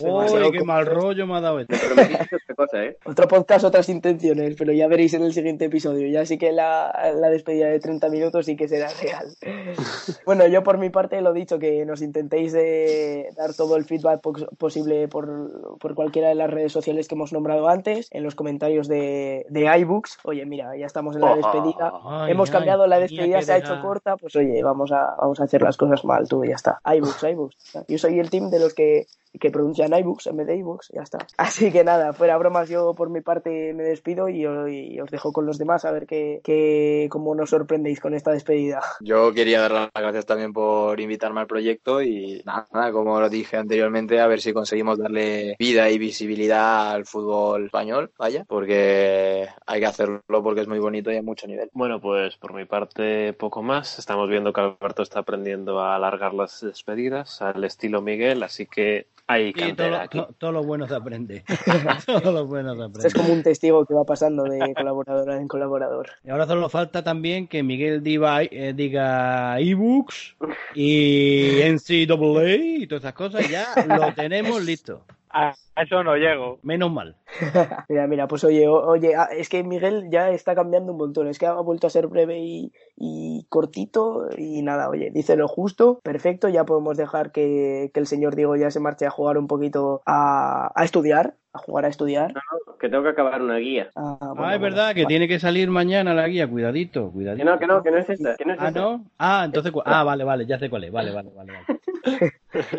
Uy, 0.00 0.50
qué 0.52 0.64
mal 0.64 0.86
rollo 0.86 1.26
me 1.26 1.36
ha 1.36 1.40
dado 1.40 1.60
esto. 1.60 1.74
Me 1.96 2.02
otra 2.14 2.54
cosa, 2.56 2.84
¿eh? 2.84 2.96
Otro 3.04 3.28
podcast, 3.28 3.64
otras 3.64 3.88
intenciones, 3.88 4.54
pero 4.56 4.72
ya 4.72 4.86
veréis 4.88 5.14
en 5.14 5.22
el 5.22 5.32
siguiente 5.32 5.66
episodio. 5.66 6.08
Ya 6.08 6.24
sí 6.26 6.38
que 6.38 6.52
la, 6.52 7.12
la 7.16 7.30
despedida 7.30 7.68
de 7.68 7.80
30 7.80 8.08
minutos 8.08 8.46
sí 8.46 8.56
que 8.56 8.68
será 8.68 8.88
real. 9.02 9.26
Bueno, 10.24 10.46
yo 10.46 10.62
por 10.62 10.78
mi 10.78 10.90
parte 10.90 11.20
lo 11.22 11.32
dicho, 11.32 11.58
que 11.58 11.84
nos 11.86 12.02
intentéis 12.02 12.52
de 12.52 13.30
dar 13.36 13.54
todo 13.54 13.76
el 13.76 13.84
feedback 13.84 14.20
pos- 14.20 14.46
posible 14.58 15.08
por, 15.08 15.78
por 15.78 15.94
cualquiera 15.94 16.28
de 16.28 16.34
las 16.34 16.50
redes 16.50 16.72
sociales 16.72 17.08
que 17.08 17.14
hemos 17.14 17.32
nombrado 17.32 17.68
antes, 17.68 18.08
en 18.10 18.22
los 18.24 18.34
comentarios 18.34 18.88
de, 18.88 19.46
de 19.48 19.78
iBooks. 19.80 20.18
Oye, 20.24 20.44
mira, 20.46 20.76
ya 20.76 20.86
estamos 20.86 21.16
en 21.16 21.22
la 21.22 21.34
despedida. 21.36 21.92
Ay, 22.04 22.32
hemos 22.32 22.50
ay, 22.50 22.52
cambiado, 22.52 22.86
la 22.86 22.98
despedida 23.00 23.40
se 23.42 23.52
ha 23.52 23.58
hecho 23.58 23.80
corta, 23.80 24.16
pues 24.16 24.34
oye, 24.36 24.62
vamos 24.62 24.92
a, 24.92 25.14
vamos 25.18 25.40
a 25.40 25.44
hacer 25.44 25.62
las 25.62 25.76
cosas 25.76 26.04
mal, 26.04 26.28
tú, 26.28 26.44
ya 26.44 26.54
está. 26.56 26.80
iBooks, 26.84 27.22
iBooks. 27.24 27.56
Yo 27.88 27.98
soy 27.98 28.18
el 28.20 28.28
team 28.30 28.50
de 28.50 28.58
los 28.60 28.74
que, 28.74 29.06
que 29.40 29.50
pronuncian 29.50 29.87
iBooks 29.92 30.26
en 30.26 30.36
vez 30.36 30.46
de 30.46 30.56
iBooks, 30.56 30.90
ya 30.94 31.02
está. 31.02 31.18
Así 31.36 31.70
que 31.72 31.84
nada, 31.84 32.12
fuera 32.12 32.36
bromas, 32.36 32.68
yo 32.68 32.94
por 32.94 33.10
mi 33.10 33.20
parte 33.20 33.72
me 33.74 33.84
despido 33.84 34.28
y, 34.28 34.42
y 34.42 35.00
os 35.00 35.10
dejo 35.10 35.32
con 35.32 35.46
los 35.46 35.58
demás 35.58 35.84
a 35.84 35.92
ver 35.92 36.06
qué, 36.06 36.40
qué, 36.42 37.08
cómo 37.10 37.34
nos 37.34 37.50
sorprendéis 37.50 38.00
con 38.00 38.14
esta 38.14 38.32
despedida. 38.32 38.80
Yo 39.00 39.32
quería 39.32 39.60
dar 39.60 39.72
las 39.72 39.90
gracias 39.94 40.26
también 40.26 40.52
por 40.52 41.00
invitarme 41.00 41.40
al 41.40 41.46
proyecto 41.46 42.02
y 42.02 42.42
nada, 42.44 42.92
como 42.92 43.20
lo 43.20 43.28
dije 43.28 43.56
anteriormente, 43.56 44.20
a 44.20 44.26
ver 44.26 44.40
si 44.40 44.52
conseguimos 44.52 44.98
darle 44.98 45.56
vida 45.58 45.90
y 45.90 45.98
visibilidad 45.98 46.92
al 46.92 47.06
fútbol 47.06 47.66
español, 47.66 48.10
vaya, 48.18 48.44
porque 48.46 49.48
hay 49.66 49.80
que 49.80 49.86
hacerlo 49.86 50.22
porque 50.42 50.62
es 50.62 50.68
muy 50.68 50.78
bonito 50.78 51.10
y 51.10 51.16
hay 51.16 51.22
mucho 51.22 51.46
nivel. 51.46 51.70
Bueno, 51.72 52.00
pues 52.00 52.36
por 52.36 52.54
mi 52.54 52.64
parte 52.64 53.32
poco 53.32 53.62
más. 53.62 53.98
Estamos 53.98 54.28
viendo 54.28 54.52
que 54.52 54.60
Alberto 54.60 55.02
está 55.02 55.20
aprendiendo 55.20 55.80
a 55.80 55.96
alargar 55.96 56.34
las 56.34 56.60
despedidas 56.60 57.42
al 57.42 57.64
estilo 57.64 58.00
Miguel, 58.02 58.42
así 58.42 58.66
que 58.66 59.06
hay 59.28 59.52
Y 59.54 59.72
todo, 59.74 59.96
aquí. 59.96 60.18
to- 60.18 60.34
todo 60.38 60.52
lo 60.52 60.62
bueno 60.64 60.88
se 60.88 60.94
aprende. 60.94 61.44
todo 62.06 62.32
lo 62.32 62.46
bueno 62.46 62.74
se 62.74 62.82
aprende. 62.82 63.06
Es 63.08 63.14
como 63.14 63.32
un 63.32 63.42
testigo 63.42 63.84
que 63.86 63.94
va 63.94 64.04
pasando 64.04 64.44
de 64.44 64.74
colaborador 64.74 65.30
en 65.32 65.46
colaborador. 65.46 66.08
Y 66.24 66.30
ahora 66.30 66.46
solo 66.46 66.68
falta 66.68 67.04
también 67.04 67.46
que 67.46 67.62
Miguel 67.62 68.02
diga, 68.02 68.42
eh, 68.42 68.72
diga 68.74 69.60
ebooks 69.60 70.34
y 70.74 71.60
NCAA 71.62 72.54
y 72.56 72.86
todas 72.86 73.04
esas 73.04 73.12
cosas. 73.14 73.48
y 73.48 73.52
Ya 73.52 73.66
lo 73.86 74.12
tenemos 74.14 74.64
listo. 74.64 75.04
A 75.30 75.54
eso 75.76 76.02
no 76.02 76.16
llego. 76.16 76.58
Menos 76.62 76.90
mal. 76.90 77.16
Mira, 77.88 78.06
mira, 78.08 78.26
pues 78.26 78.42
oye, 78.44 78.66
o- 78.66 78.84
oye, 78.88 79.14
ah, 79.14 79.28
es 79.30 79.48
que 79.48 79.62
Miguel 79.62 80.08
ya 80.10 80.30
está 80.30 80.54
cambiando 80.56 80.90
un 80.92 80.98
montón, 80.98 81.28
es 81.28 81.38
que 81.38 81.46
ha 81.46 81.52
vuelto 81.52 81.86
a 81.86 81.90
ser 81.90 82.08
breve 82.08 82.38
y, 82.40 82.72
y 82.96 83.46
cortito 83.48 84.28
y 84.36 84.62
nada, 84.62 84.88
oye, 84.88 85.10
dice 85.12 85.36
lo 85.36 85.46
justo, 85.46 86.00
perfecto, 86.02 86.48
ya 86.48 86.64
podemos 86.64 86.96
dejar 86.96 87.30
que, 87.30 87.90
que 87.94 88.00
el 88.00 88.06
señor 88.08 88.34
Diego 88.34 88.56
ya 88.56 88.70
se 88.72 88.80
marche 88.80 89.06
a 89.06 89.10
jugar 89.10 89.38
un 89.38 89.46
poquito 89.46 90.02
a, 90.04 90.72
a 90.74 90.84
estudiar, 90.84 91.34
a 91.52 91.58
jugar 91.58 91.84
a 91.84 91.88
estudiar. 91.88 92.34
Que 92.80 92.88
tengo 92.88 93.02
que 93.04 93.10
acabar 93.10 93.40
una 93.42 93.56
guía. 93.58 93.90
Ah, 93.94 94.16
bueno, 94.20 94.44
Ah, 94.44 94.54
es 94.54 94.60
bueno. 94.60 94.74
verdad 94.76 94.94
que 94.94 95.06
tiene 95.06 95.28
que 95.28 95.38
salir 95.38 95.68
mañana 95.70 96.14
la 96.14 96.26
guía. 96.28 96.48
Cuidadito, 96.48 97.06
Que 97.06 97.12
cuidadito. 97.12 97.44
no, 97.44 97.58
que 97.58 97.66
no, 97.66 97.82
que 97.82 97.90
no 97.90 97.98
es 97.98 98.08
esta. 98.10 98.36
Que 98.36 98.44
no 98.44 98.52
es 98.54 98.60
Ah, 98.60 98.68
esta. 98.68 98.80
¿no? 98.80 99.04
Ah, 99.18 99.42
entonces... 99.46 99.72
Ah, 99.84 100.04
vale, 100.04 100.22
vale, 100.24 100.46
ya 100.46 100.58
sé 100.58 100.70
cuál 100.70 100.84
es. 100.84 100.92
Vale, 100.92 101.10
vale, 101.12 101.30
vale. 101.34 101.52
vale. 101.52 101.77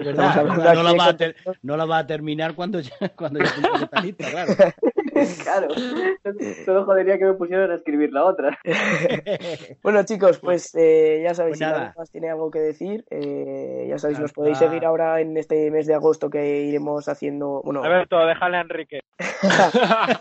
Verdad, 0.04 0.44
no, 0.46 0.84
la 0.84 0.94
va 0.94 1.06
a 1.06 1.14
de 1.14 1.18
ter- 1.18 1.36
no 1.62 1.78
la 1.78 1.86
va 1.86 1.98
a 2.00 2.08
terminar 2.08 2.56
cuando 2.56 2.80
ya, 2.80 2.92
cuando 3.16 3.40
ya 3.40 3.46
estar 3.46 4.04
lista, 4.04 4.30
claro. 4.32 4.54
Claro. 5.44 5.68
Todo 6.66 6.86
jodería 6.86 7.18
que 7.18 7.26
me 7.26 7.34
pusieron 7.34 7.70
a 7.72 7.76
escribir 7.76 8.14
la 8.14 8.24
otra. 8.26 8.58
Bueno, 9.84 10.04
chicos, 10.04 10.40
pues 10.40 10.74
eh, 10.76 11.22
ya 11.24 11.34
sabéis, 11.34 11.58
Pues 11.58 11.60
si 11.60 11.64
nada. 11.66 11.80
nadie 11.80 11.94
más 11.98 12.12
tiene 12.12 12.30
algo 12.30 12.50
que 12.52 12.60
decir, 12.60 13.04
eh, 13.10 13.88
ya 13.90 13.98
sabéis, 13.98 14.20
nos 14.20 14.32
podéis 14.32 14.56
está. 14.58 14.68
seguir 14.68 14.86
ahora 14.86 15.20
en 15.20 15.36
este 15.38 15.70
mes 15.72 15.88
de 15.88 15.96
agosto 15.96 16.30
que 16.30 16.62
iremos 16.62 17.10
haciendo, 17.10 17.62
bueno, 17.64 17.84
Alberto, 17.84 18.26
déjale 18.26 18.58
a 18.58 18.62
Enrique. 18.62 19.02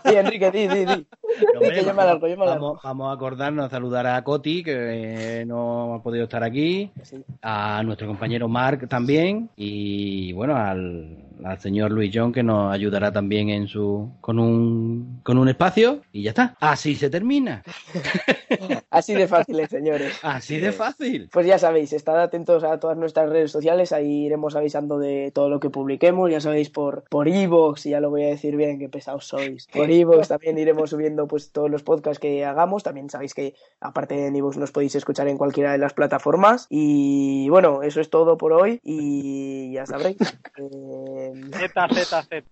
sí, 0.05 0.15
Enrique, 0.15 0.51
di, 0.51 0.67
di, 0.67 0.85
di. 0.85 1.07
No, 1.53 1.59
hombre, 1.59 1.75
que 1.79 1.85
yo 1.85 1.93
me 1.93 2.01
alargo, 2.01 2.27
yo 2.27 2.37
me 2.37 2.43
alargo. 2.43 2.65
vamos, 2.67 2.83
vamos 2.83 3.09
a 3.09 3.13
acordarnos 3.13 3.65
a 3.65 3.69
saludar 3.69 4.07
a 4.07 4.23
Coti, 4.23 4.63
que 4.63 5.41
eh, 5.41 5.45
no 5.45 5.93
ha 5.95 6.03
podido 6.03 6.23
estar 6.25 6.43
aquí, 6.43 6.91
Sí. 7.03 7.17
a 7.41 7.81
nuestro 7.83 8.07
compañero 8.07 8.47
Mark 8.47 8.87
también, 8.87 9.49
y 9.55 10.31
bueno, 10.33 10.55
al, 10.55 11.17
al 11.43 11.59
señor 11.59 11.91
Luis 11.91 12.11
John, 12.13 12.31
que 12.33 12.43
nos 12.43 12.73
ayudará 12.73 13.11
también 13.11 13.49
en 13.49 13.67
su 13.67 14.11
con 14.21 14.39
un, 14.39 15.19
con 15.23 15.37
un 15.37 15.47
espacio, 15.49 16.01
y 16.11 16.23
ya 16.23 16.31
está. 16.31 16.55
Así 16.59 16.95
se 16.95 17.09
termina. 17.09 17.63
Así 18.91 19.13
de 19.13 19.27
fáciles, 19.27 19.69
señores. 19.69 20.19
Así 20.23 20.57
de 20.59 20.71
fácil. 20.71 21.29
Pues 21.31 21.45
ya 21.45 21.59
sabéis, 21.59 21.93
estad 21.93 22.19
atentos 22.19 22.63
a 22.63 22.79
todas 22.79 22.97
nuestras 22.97 23.29
redes 23.29 23.51
sociales, 23.51 23.91
ahí 23.91 24.25
iremos 24.25 24.55
avisando 24.55 24.97
de 24.97 25.31
todo 25.33 25.49
lo 25.49 25.59
que 25.59 25.69
publiquemos, 25.69 26.31
ya 26.31 26.41
sabéis 26.41 26.69
por 26.69 27.03
por 27.09 27.27
iVoox, 27.27 27.85
y 27.85 27.91
ya 27.91 27.99
lo 27.99 28.09
voy 28.09 28.23
a 28.23 28.29
decir 28.29 28.55
bien, 28.55 28.79
que 28.79 28.89
pesados 28.89 29.27
sois. 29.27 29.67
Por 29.67 29.91
iVoox 29.91 30.27
también 30.27 30.57
iremos 30.57 30.89
subiendo 30.89 31.27
pues 31.27 31.51
todos 31.51 31.69
los 31.69 31.83
podcasts 31.83 32.19
que 32.19 32.45
hagamos, 32.45 32.83
también 32.83 33.09
sabéis 33.09 33.33
que 33.33 33.53
aparte 33.79 34.15
de 34.15 34.27
en 34.27 34.35
iVoox 34.35 34.57
nos 34.57 34.71
podéis 34.71 34.95
escuchar 34.95 35.27
en 35.27 35.37
cualquiera 35.37 35.71
de 35.71 35.77
las 35.77 35.93
plataformas 35.93 36.65
y 36.69 37.47
bueno, 37.49 37.83
eso 37.83 38.01
es 38.01 38.09
todo 38.09 38.37
por 38.37 38.53
hoy 38.53 38.79
y 38.83 39.73
ya 39.73 39.85
sabréis. 39.85 40.17
Eh, 40.61 41.31
Z, 41.51 41.87
Z, 41.87 42.23
Z. 42.23 42.43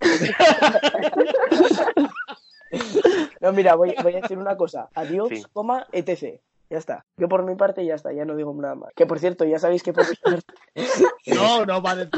No, 3.41 3.51
mira, 3.53 3.75
voy, 3.75 3.93
voy 4.01 4.13
a 4.15 4.21
decir 4.21 4.37
una 4.37 4.57
cosa. 4.57 4.89
Adiós, 4.95 5.29
Sí. 5.29 5.43
coma, 5.53 5.85
etc. 5.91 6.39
Ya 6.69 6.77
está. 6.79 7.05
Yo 7.17 7.29
por 7.29 7.43
mi 7.45 7.55
parte 7.55 7.85
ya 7.85 7.95
está, 7.95 8.11
ya 8.11 8.25
no 8.25 8.35
digo 8.35 8.53
nada 8.59 8.75
más. 8.75 8.89
Que 8.95 9.05
por 9.05 9.19
cierto, 9.19 9.45
ya 9.45 9.59
sabéis 9.59 9.83
que 9.83 9.93
por 9.93 10.09
mi 10.09 10.15
parte... 10.15 10.53
No, 11.27 11.65
no 11.65 11.81
va 11.81 11.91
a 11.91 11.95
decir. 11.97 12.11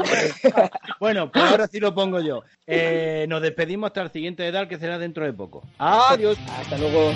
Bueno, 0.98 1.30
pues 1.30 1.44
ahora 1.44 1.66
sí 1.66 1.78
lo 1.78 1.94
pongo 1.94 2.20
yo. 2.20 2.42
Eh, 2.66 3.26
nos 3.28 3.42
despedimos 3.42 3.88
hasta 3.88 4.02
el 4.02 4.10
siguiente 4.10 4.46
edad, 4.46 4.66
que 4.68 4.78
será 4.78 4.98
dentro 4.98 5.24
de 5.24 5.32
poco. 5.32 5.62
Adiós. 5.78 6.38
Hasta 6.58 6.78
luego. 6.78 7.12